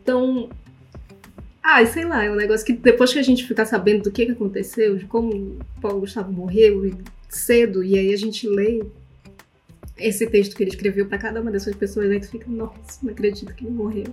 [0.03, 0.49] Então,
[1.63, 4.27] ai, sei lá, é um negócio que depois que a gente ficar sabendo do que,
[4.27, 6.91] que aconteceu, de como Paulo Gustavo morreu
[7.29, 8.83] cedo, e aí a gente lê
[10.01, 13.13] esse texto que ele escreveu pra cada uma dessas pessoas, aí tu fica, nossa, não
[13.13, 14.07] acredito que ele morreu.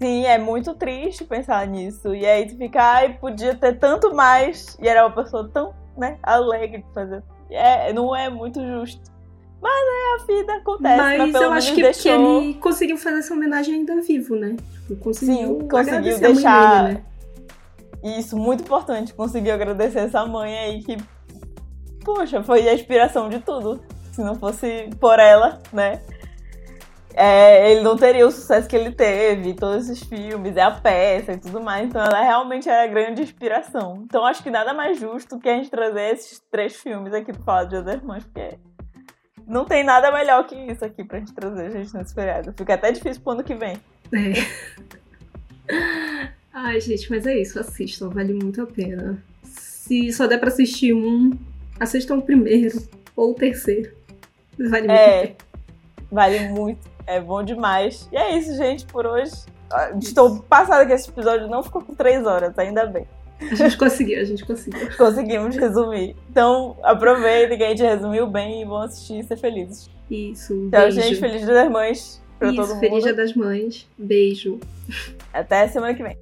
[0.00, 2.14] Sim, é muito triste pensar nisso.
[2.14, 4.78] E aí tu fica, ai, podia ter tanto mais.
[4.80, 7.22] E era uma pessoa tão, né, alegre de fazer.
[7.50, 9.10] É, não é muito justo.
[9.60, 10.96] Mas é, a vida acontece.
[10.96, 12.02] Mas, Mas pelo eu acho que, deixou...
[12.02, 14.56] que ele conseguiu fazer essa homenagem ainda vivo, né?
[14.72, 18.18] Tipo, conseguiu, Sim, conseguiu deixar- dele, né?
[18.18, 19.12] Isso, muito importante.
[19.12, 20.96] Conseguiu agradecer essa mãe aí que,
[22.02, 23.82] poxa, foi a inspiração de tudo.
[24.20, 26.02] Se não fosse por ela, né?
[27.14, 31.32] é, ele não teria o sucesso que ele teve, todos esses filmes, é a peça
[31.32, 31.88] e tudo mais.
[31.88, 34.02] Então ela realmente era a grande inspiração.
[34.04, 37.42] Então acho que nada mais justo que a gente trazer esses três filmes aqui pra
[37.42, 38.58] falar de das Mães, porque
[39.46, 42.52] não tem nada melhor que isso aqui pra gente trazer, gente, nesse feriado.
[42.52, 43.76] Fica até difícil pro ano que vem.
[44.12, 44.32] É.
[46.52, 49.18] Ai, gente, mas é isso, assistam, vale muito a pena.
[49.42, 51.30] Se só der pra assistir um,
[51.78, 52.78] assistam o primeiro
[53.16, 53.99] ou o terceiro.
[54.68, 55.36] Vale muito a É,
[56.10, 56.90] vale muito.
[57.06, 58.08] É bom demais.
[58.12, 59.32] E é isso, gente, por hoje.
[59.72, 63.06] Ah, Estou passada que esse episódio não ficou com três horas, ainda bem.
[63.40, 64.88] A gente conseguiu, a gente conseguiu.
[64.98, 66.14] Conseguimos resumir.
[66.28, 69.88] Então, aproveitem que a gente resumiu bem e vão assistir e ser felizes.
[70.10, 71.00] Isso, Tchau, beijo.
[71.00, 71.16] gente.
[71.16, 73.02] Feliz Dia das Mães pra Isso, todo feliz mundo.
[73.02, 73.88] Dia das Mães.
[73.96, 74.60] Beijo.
[75.32, 76.18] Até semana que vem.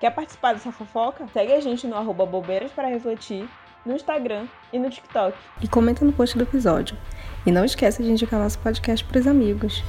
[0.00, 1.26] Quer participar dessa fofoca?
[1.34, 3.46] Segue a gente no arroba bobeiras para refletir,
[3.86, 5.36] no Instagram e no TikTok.
[5.62, 6.96] E comenta no post do episódio.
[7.46, 9.82] E não esqueça de indicar nosso podcast pros amigos.